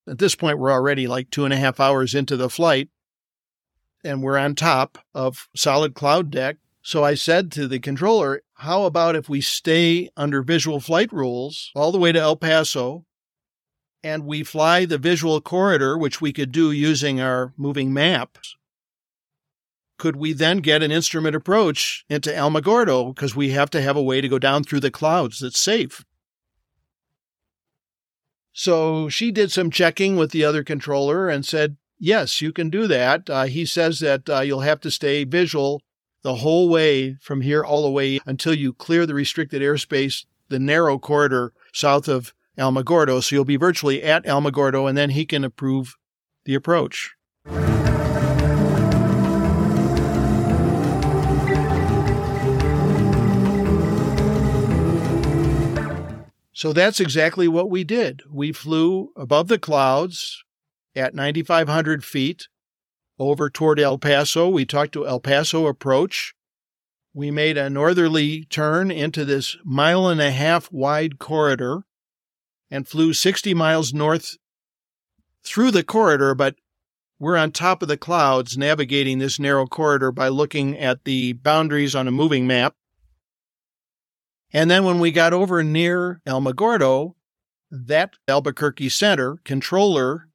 At 0.07 0.19
this 0.19 0.37
point, 0.37 0.59
we're 0.59 0.73
already 0.73 1.07
like 1.07 1.31
two 1.31 1.45
and 1.45 1.53
a 1.53 1.57
half 1.57 1.81
hours 1.81 2.15
into 2.15 2.37
the 2.37 2.49
flight, 2.49 2.89
and 4.05 4.23
we're 4.23 4.39
on 4.39 4.55
top 4.55 4.99
of 5.13 5.49
solid 5.57 5.95
cloud 5.95 6.31
deck. 6.31 6.57
So 6.83 7.05
I 7.05 7.15
said 7.15 7.53
to 7.53 7.69
the 7.69 7.81
controller, 7.81 8.43
how 8.55 8.85
about 8.85 9.17
if 9.17 9.29
we 9.29 9.41
stay 9.41 10.09
under 10.17 10.43
visual 10.43 10.81
flight 10.81 11.13
rules 11.13 11.71
all 11.75 11.93
the 11.93 11.99
way 11.99 12.13
to 12.13 12.19
El 12.19 12.37
Paso 12.37 13.05
and 14.03 14.25
we 14.25 14.43
fly 14.43 14.87
the 14.87 14.99
visual 14.99 15.41
corridor, 15.41 15.99
which 15.99 16.21
we 16.21 16.33
could 16.33 16.53
do 16.53 16.71
using 16.71 17.21
our 17.21 17.53
moving 17.57 17.93
maps? 17.93 18.57
Could 20.01 20.17
we 20.17 20.33
then 20.33 20.61
get 20.61 20.83
an 20.83 20.91
instrument 20.91 21.37
approach 21.37 22.07
into 22.09 22.31
Alamogordo? 22.31 23.15
because 23.15 23.37
we 23.37 23.51
have 23.51 23.69
to 23.69 23.83
have 23.83 23.97
a 23.99 24.03
way 24.03 24.23
to 24.23 24.31
go 24.31 24.39
down 24.39 24.65
through 24.65 24.81
the 24.81 24.91
clouds 24.91 25.41
that's 25.41 25.61
safe? 25.61 26.07
So 28.55 29.11
she 29.11 29.31
did 29.31 29.53
some 29.53 29.71
checking 29.71 30.17
with 30.17 30.31
the 30.31 30.43
other 30.43 30.65
controller 30.65 31.29
and 31.29 31.45
said, 31.45 31.77
Yes, 31.99 32.41
you 32.41 32.51
can 32.51 32.71
do 32.71 32.87
that. 32.87 33.29
Uh, 33.29 33.45
he 33.45 33.67
says 33.67 33.99
that 33.99 34.31
uh, 34.31 34.41
you'll 34.41 34.61
have 34.61 34.81
to 34.81 34.91
stay 34.91 35.25
visual 35.25 35.83
the 36.23 36.37
whole 36.37 36.71
way 36.71 37.17
from 37.21 37.43
here 37.43 37.63
all 37.63 37.83
the 37.83 37.91
way 37.91 38.21
until 38.25 38.55
you 38.55 38.73
clear 38.73 39.05
the 39.05 39.13
restricted 39.13 39.61
airspace, 39.61 40.25
the 40.49 40.59
narrow 40.59 40.99
corridor 40.99 41.53
south 41.75 42.09
of 42.09 42.33
Alamogordo. 42.57 43.23
So 43.23 43.37
you'll 43.37 43.45
be 43.45 43.57
virtually 43.57 44.03
at 44.03 44.25
Alamogordo, 44.25 44.89
and 44.89 44.97
then 44.97 45.11
he 45.11 45.27
can 45.27 45.45
approve 45.45 45.99
the 46.47 46.55
approach. 46.55 47.15
So 56.61 56.75
that's 56.75 57.01
exactly 57.01 57.49
what 57.49 57.71
we 57.71 57.85
did. 57.85 58.21
We 58.31 58.53
flew 58.53 59.13
above 59.17 59.49
the 59.49 59.59
clouds 59.59 60.45
at 60.95 61.15
9,500 61.15 62.05
feet 62.05 62.49
over 63.19 63.49
toward 63.49 63.81
El 63.81 63.97
Paso. 63.97 64.47
We 64.47 64.67
talked 64.67 64.93
to 64.93 65.07
El 65.07 65.21
Paso 65.21 65.67
approach. 65.67 66.35
We 67.15 67.31
made 67.31 67.57
a 67.57 67.71
northerly 67.71 68.45
turn 68.45 68.91
into 68.91 69.25
this 69.25 69.57
mile 69.65 70.07
and 70.07 70.21
a 70.21 70.33
half 70.33 70.71
wide 70.71 71.19
corridor 71.19 71.85
and 72.71 72.87
flew 72.87 73.15
60 73.15 73.55
miles 73.55 73.95
north 73.95 74.37
through 75.43 75.71
the 75.71 75.83
corridor, 75.83 76.35
but 76.35 76.57
we're 77.19 77.39
on 77.39 77.53
top 77.53 77.81
of 77.81 77.89
the 77.89 77.97
clouds 77.97 78.59
navigating 78.59 79.19
this 79.19 79.41
narrow 79.41 79.65
corridor 79.65 80.13
by 80.13 80.29
looking 80.29 80.77
at 80.77 81.05
the 81.05 81.33
boundaries 81.33 81.95
on 81.95 82.07
a 82.07 82.13
moving 82.13 82.47
map. 82.47 82.75
And 84.53 84.71
then 84.71 84.85
when 84.85 84.99
we 84.99 85.13
got 85.13 85.33
over 85.33 85.63
near 85.63 86.21
Alamogordo, 86.27 87.15
that 87.71 88.15
Albuquerque 88.27 88.89
Center 88.89 89.39
controller 89.45 90.29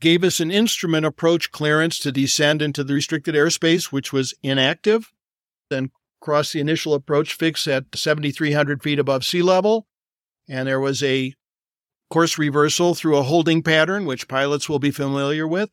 gave 0.00 0.24
us 0.24 0.40
an 0.40 0.50
instrument 0.50 1.06
approach 1.06 1.52
clearance 1.52 1.98
to 2.00 2.10
descend 2.10 2.62
into 2.62 2.82
the 2.82 2.94
restricted 2.94 3.34
airspace, 3.34 3.92
which 3.92 4.12
was 4.12 4.34
inactive, 4.42 5.12
then 5.70 5.90
crossed 6.20 6.54
the 6.54 6.60
initial 6.60 6.94
approach 6.94 7.34
fix 7.34 7.68
at 7.68 7.84
7,300 7.94 8.82
feet 8.82 8.98
above 8.98 9.24
sea 9.24 9.42
level. 9.42 9.86
And 10.48 10.66
there 10.66 10.80
was 10.80 11.02
a 11.02 11.34
course 12.10 12.38
reversal 12.38 12.94
through 12.94 13.16
a 13.16 13.22
holding 13.22 13.62
pattern, 13.62 14.06
which 14.06 14.28
pilots 14.28 14.68
will 14.68 14.78
be 14.78 14.90
familiar 14.90 15.46
with. 15.46 15.70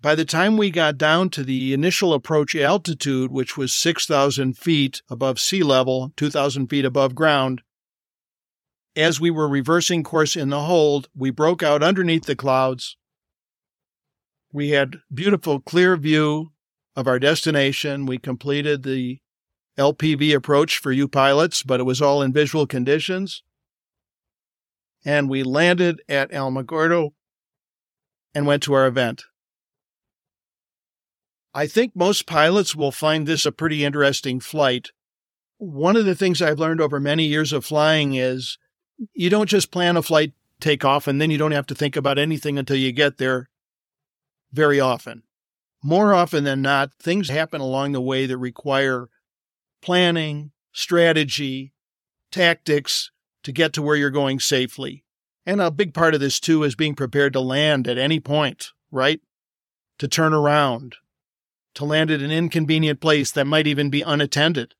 By 0.00 0.14
the 0.14 0.24
time 0.24 0.56
we 0.56 0.70
got 0.70 0.98
down 0.98 1.30
to 1.30 1.42
the 1.42 1.72
initial 1.72 2.12
approach 2.12 2.54
altitude, 2.54 3.30
which 3.30 3.56
was 3.56 3.72
6,000 3.72 4.56
feet 4.56 5.02
above 5.08 5.40
sea 5.40 5.62
level, 5.62 6.12
2,000 6.16 6.68
feet 6.68 6.84
above 6.84 7.14
ground, 7.14 7.62
as 8.94 9.20
we 9.20 9.30
were 9.30 9.48
reversing 9.48 10.02
course 10.02 10.36
in 10.36 10.50
the 10.50 10.62
hold, 10.62 11.08
we 11.14 11.30
broke 11.30 11.62
out 11.62 11.82
underneath 11.82 12.24
the 12.24 12.36
clouds 12.36 12.96
we 14.56 14.70
had 14.70 14.96
beautiful, 15.12 15.60
clear 15.60 15.98
view 15.98 16.52
of 16.96 17.06
our 17.06 17.18
destination. 17.18 18.06
We 18.06 18.16
completed 18.16 18.82
the 18.82 19.18
LPV 19.78 20.34
approach 20.34 20.78
for 20.78 20.92
you 20.92 21.08
pilots, 21.08 21.62
but 21.62 21.78
it 21.78 21.82
was 21.82 22.00
all 22.00 22.22
in 22.22 22.32
visual 22.32 22.66
conditions. 22.66 23.42
And 25.04 25.28
we 25.28 25.42
landed 25.42 26.00
at 26.08 26.30
Alamogordo 26.30 27.10
and 28.34 28.46
went 28.46 28.62
to 28.64 28.72
our 28.72 28.86
event. 28.86 29.24
I 31.56 31.66
think 31.66 31.96
most 31.96 32.26
pilots 32.26 32.76
will 32.76 32.92
find 32.92 33.26
this 33.26 33.46
a 33.46 33.50
pretty 33.50 33.82
interesting 33.82 34.40
flight. 34.40 34.90
One 35.56 35.96
of 35.96 36.04
the 36.04 36.14
things 36.14 36.42
I've 36.42 36.58
learned 36.58 36.82
over 36.82 37.00
many 37.00 37.24
years 37.24 37.50
of 37.50 37.64
flying 37.64 38.12
is 38.12 38.58
you 39.14 39.30
don't 39.30 39.48
just 39.48 39.70
plan 39.70 39.96
a 39.96 40.02
flight 40.02 40.34
takeoff 40.60 41.06
and 41.06 41.18
then 41.18 41.30
you 41.30 41.38
don't 41.38 41.52
have 41.52 41.66
to 41.68 41.74
think 41.74 41.96
about 41.96 42.18
anything 42.18 42.58
until 42.58 42.76
you 42.76 42.92
get 42.92 43.16
there 43.16 43.48
very 44.52 44.78
often. 44.78 45.22
More 45.82 46.12
often 46.12 46.44
than 46.44 46.60
not, 46.60 46.92
things 47.00 47.30
happen 47.30 47.62
along 47.62 47.92
the 47.92 48.02
way 48.02 48.26
that 48.26 48.36
require 48.36 49.08
planning, 49.80 50.50
strategy, 50.72 51.72
tactics 52.30 53.10
to 53.44 53.50
get 53.50 53.72
to 53.72 53.80
where 53.80 53.96
you're 53.96 54.10
going 54.10 54.40
safely. 54.40 55.04
And 55.46 55.62
a 55.62 55.70
big 55.70 55.94
part 55.94 56.12
of 56.12 56.20
this, 56.20 56.38
too, 56.38 56.64
is 56.64 56.74
being 56.74 56.94
prepared 56.94 57.32
to 57.32 57.40
land 57.40 57.88
at 57.88 57.96
any 57.96 58.20
point, 58.20 58.72
right? 58.90 59.22
To 60.00 60.06
turn 60.06 60.34
around, 60.34 60.96
to 61.76 61.84
land 61.84 62.10
at 62.10 62.20
an 62.20 62.32
inconvenient 62.32 63.00
place 63.00 63.30
that 63.30 63.46
might 63.46 63.66
even 63.66 63.88
be 63.90 64.02
unattended. 64.02 64.74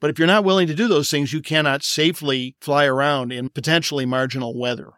But 0.00 0.10
if 0.10 0.18
you're 0.18 0.26
not 0.26 0.44
willing 0.44 0.66
to 0.66 0.74
do 0.74 0.88
those 0.88 1.10
things, 1.10 1.32
you 1.32 1.40
cannot 1.40 1.84
safely 1.84 2.56
fly 2.60 2.84
around 2.84 3.32
in 3.32 3.48
potentially 3.48 4.04
marginal 4.04 4.58
weather. 4.58 4.94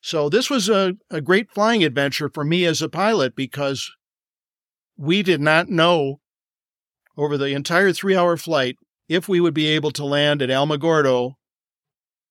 So 0.00 0.30
this 0.30 0.48
was 0.48 0.70
a, 0.70 0.94
a 1.10 1.20
great 1.20 1.50
flying 1.50 1.84
adventure 1.84 2.30
for 2.32 2.42
me 2.42 2.64
as 2.64 2.80
a 2.80 2.88
pilot 2.88 3.36
because 3.36 3.92
we 4.96 5.22
did 5.22 5.42
not 5.42 5.68
know 5.68 6.20
over 7.16 7.36
the 7.36 7.52
entire 7.52 7.92
three 7.92 8.16
hour 8.16 8.38
flight 8.38 8.76
if 9.08 9.28
we 9.28 9.40
would 9.40 9.52
be 9.52 9.66
able 9.66 9.90
to 9.90 10.04
land 10.04 10.40
at 10.40 10.48
Alamogordo 10.48 11.34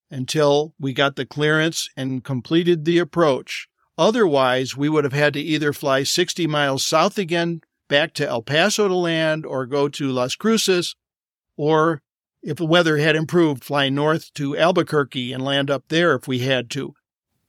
until 0.09 0.73
we 0.79 0.93
got 0.93 1.15
the 1.15 1.25
clearance 1.25 1.89
and 1.95 2.23
completed 2.23 2.85
the 2.85 2.97
approach. 2.97 3.67
Otherwise, 3.95 4.75
we 4.75 4.89
would 4.89 5.03
have 5.03 5.13
had 5.13 5.33
to 5.33 5.39
either 5.39 5.73
fly 5.73 6.01
60 6.01 6.47
miles 6.47 6.83
south 6.83 7.19
again 7.19 7.61
back 7.89 8.13
to 8.13 8.27
El 8.27 8.41
Paso 8.41 8.87
to 8.87 8.95
land 8.95 9.45
or 9.45 9.65
go 9.65 9.89
to 9.89 10.09
Las 10.09 10.35
Cruces, 10.35 10.95
or 11.57 12.01
if 12.41 12.55
the 12.55 12.65
weather 12.65 12.97
had 12.97 13.17
improved, 13.17 13.65
fly 13.65 13.89
north 13.89 14.33
to 14.35 14.57
Albuquerque 14.57 15.33
and 15.33 15.43
land 15.43 15.69
up 15.69 15.83
there 15.89 16.15
if 16.15 16.25
we 16.25 16.39
had 16.39 16.69
to. 16.71 16.93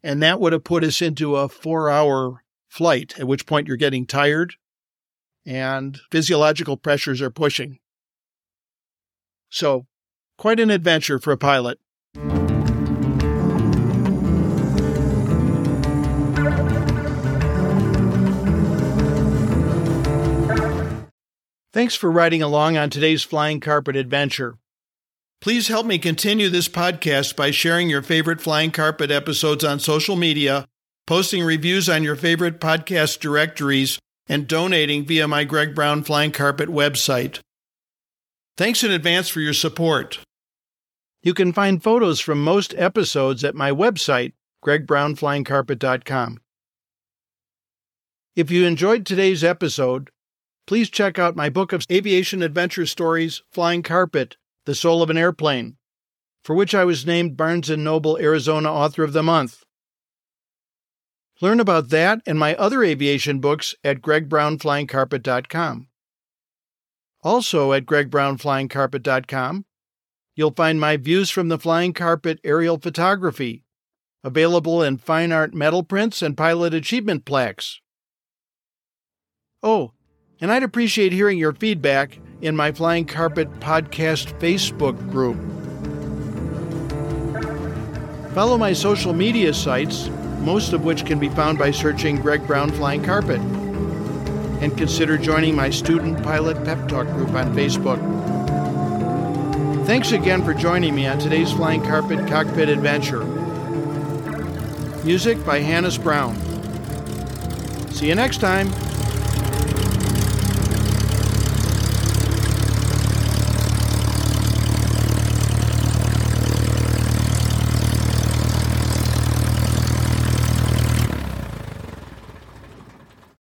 And 0.02 0.20
that 0.22 0.40
would 0.40 0.52
have 0.52 0.64
put 0.64 0.82
us 0.82 1.00
into 1.00 1.36
a 1.36 1.48
four 1.48 1.88
hour 1.88 2.42
flight, 2.68 3.20
at 3.20 3.28
which 3.28 3.46
point 3.46 3.68
you're 3.68 3.76
getting 3.76 4.06
tired 4.06 4.54
and 5.46 5.98
physiological 6.10 6.76
pressures 6.76 7.20
are 7.20 7.30
pushing. 7.30 7.78
So, 9.48 9.86
quite 10.36 10.60
an 10.60 10.70
adventure 10.70 11.18
for 11.18 11.32
a 11.32 11.38
pilot. 11.38 11.78
Thanks 21.72 21.94
for 21.94 22.10
riding 22.10 22.42
along 22.42 22.76
on 22.76 22.90
today's 22.90 23.22
Flying 23.22 23.60
Carpet 23.60 23.94
adventure. 23.94 24.58
Please 25.40 25.68
help 25.68 25.86
me 25.86 25.98
continue 25.98 26.48
this 26.48 26.68
podcast 26.68 27.36
by 27.36 27.52
sharing 27.52 27.88
your 27.88 28.02
favorite 28.02 28.40
Flying 28.40 28.72
Carpet 28.72 29.12
episodes 29.12 29.62
on 29.62 29.78
social 29.78 30.16
media, 30.16 30.66
posting 31.06 31.44
reviews 31.44 31.88
on 31.88 32.02
your 32.02 32.16
favorite 32.16 32.60
podcast 32.60 33.20
directories, 33.20 34.00
and 34.28 34.48
donating 34.48 35.04
via 35.04 35.28
my 35.28 35.44
Greg 35.44 35.74
Brown 35.74 36.02
Flying 36.02 36.32
Carpet 36.32 36.68
website. 36.68 37.38
Thanks 38.56 38.82
in 38.82 38.90
advance 38.90 39.28
for 39.28 39.40
your 39.40 39.54
support. 39.54 40.18
You 41.22 41.34
can 41.34 41.52
find 41.52 41.80
photos 41.80 42.18
from 42.18 42.42
most 42.42 42.74
episodes 42.76 43.44
at 43.44 43.54
my 43.54 43.70
website, 43.70 44.32
gregbrownflyingcarpet.com. 44.64 46.40
If 48.34 48.50
you 48.50 48.66
enjoyed 48.66 49.06
today's 49.06 49.44
episode, 49.44 50.10
please 50.66 50.90
check 50.90 51.18
out 51.18 51.36
my 51.36 51.48
book 51.48 51.72
of 51.72 51.84
aviation 51.90 52.42
adventure 52.42 52.86
stories, 52.86 53.42
Flying 53.50 53.82
Carpet, 53.82 54.36
The 54.66 54.74
Soul 54.74 55.02
of 55.02 55.10
an 55.10 55.18
Airplane, 55.18 55.76
for 56.44 56.54
which 56.54 56.74
I 56.74 56.84
was 56.84 57.06
named 57.06 57.36
Barnes 57.36 57.70
& 57.70 57.76
Noble 57.76 58.18
Arizona 58.18 58.72
Author 58.72 59.02
of 59.02 59.12
the 59.12 59.22
Month. 59.22 59.64
Learn 61.40 61.58
about 61.58 61.88
that 61.88 62.20
and 62.26 62.38
my 62.38 62.54
other 62.56 62.82
aviation 62.82 63.40
books 63.40 63.74
at 63.82 64.02
gregbrownflyingcarpet.com. 64.02 65.88
Also 67.22 67.72
at 67.72 67.86
gregbrownflyingcarpet.com, 67.86 69.64
you'll 70.36 70.54
find 70.54 70.80
my 70.80 70.96
views 70.96 71.30
from 71.30 71.48
the 71.48 71.58
flying 71.58 71.92
carpet 71.92 72.40
aerial 72.44 72.78
photography, 72.78 73.64
available 74.22 74.82
in 74.82 74.98
fine 74.98 75.32
art 75.32 75.54
metal 75.54 75.82
prints 75.82 76.22
and 76.22 76.36
pilot 76.36 76.74
achievement 76.74 77.24
plaques. 77.24 77.80
Oh, 79.62 79.92
and 80.40 80.50
I'd 80.50 80.62
appreciate 80.62 81.12
hearing 81.12 81.38
your 81.38 81.52
feedback 81.52 82.18
in 82.40 82.56
my 82.56 82.72
Flying 82.72 83.04
Carpet 83.04 83.48
Podcast 83.60 84.38
Facebook 84.38 84.98
group. 85.10 85.36
Follow 88.34 88.56
my 88.56 88.72
social 88.72 89.12
media 89.12 89.52
sites, 89.52 90.08
most 90.40 90.72
of 90.72 90.84
which 90.84 91.04
can 91.04 91.18
be 91.18 91.28
found 91.28 91.58
by 91.58 91.70
searching 91.70 92.16
Greg 92.16 92.46
Brown 92.46 92.70
Flying 92.70 93.02
Carpet. 93.02 93.40
And 94.62 94.76
consider 94.76 95.18
joining 95.18 95.56
my 95.56 95.70
Student 95.70 96.22
Pilot 96.22 96.64
Pep 96.64 96.88
Talk 96.88 97.06
group 97.08 97.30
on 97.30 97.54
Facebook. 97.54 97.98
Thanks 99.86 100.12
again 100.12 100.44
for 100.44 100.54
joining 100.54 100.94
me 100.94 101.06
on 101.06 101.18
today's 101.18 101.52
Flying 101.52 101.82
Carpet 101.82 102.28
Cockpit 102.28 102.68
Adventure. 102.68 103.24
Music 105.04 105.44
by 105.44 105.58
Hannes 105.58 105.98
Brown. 105.98 106.36
See 107.90 108.08
you 108.08 108.14
next 108.14 108.38
time. 108.38 108.70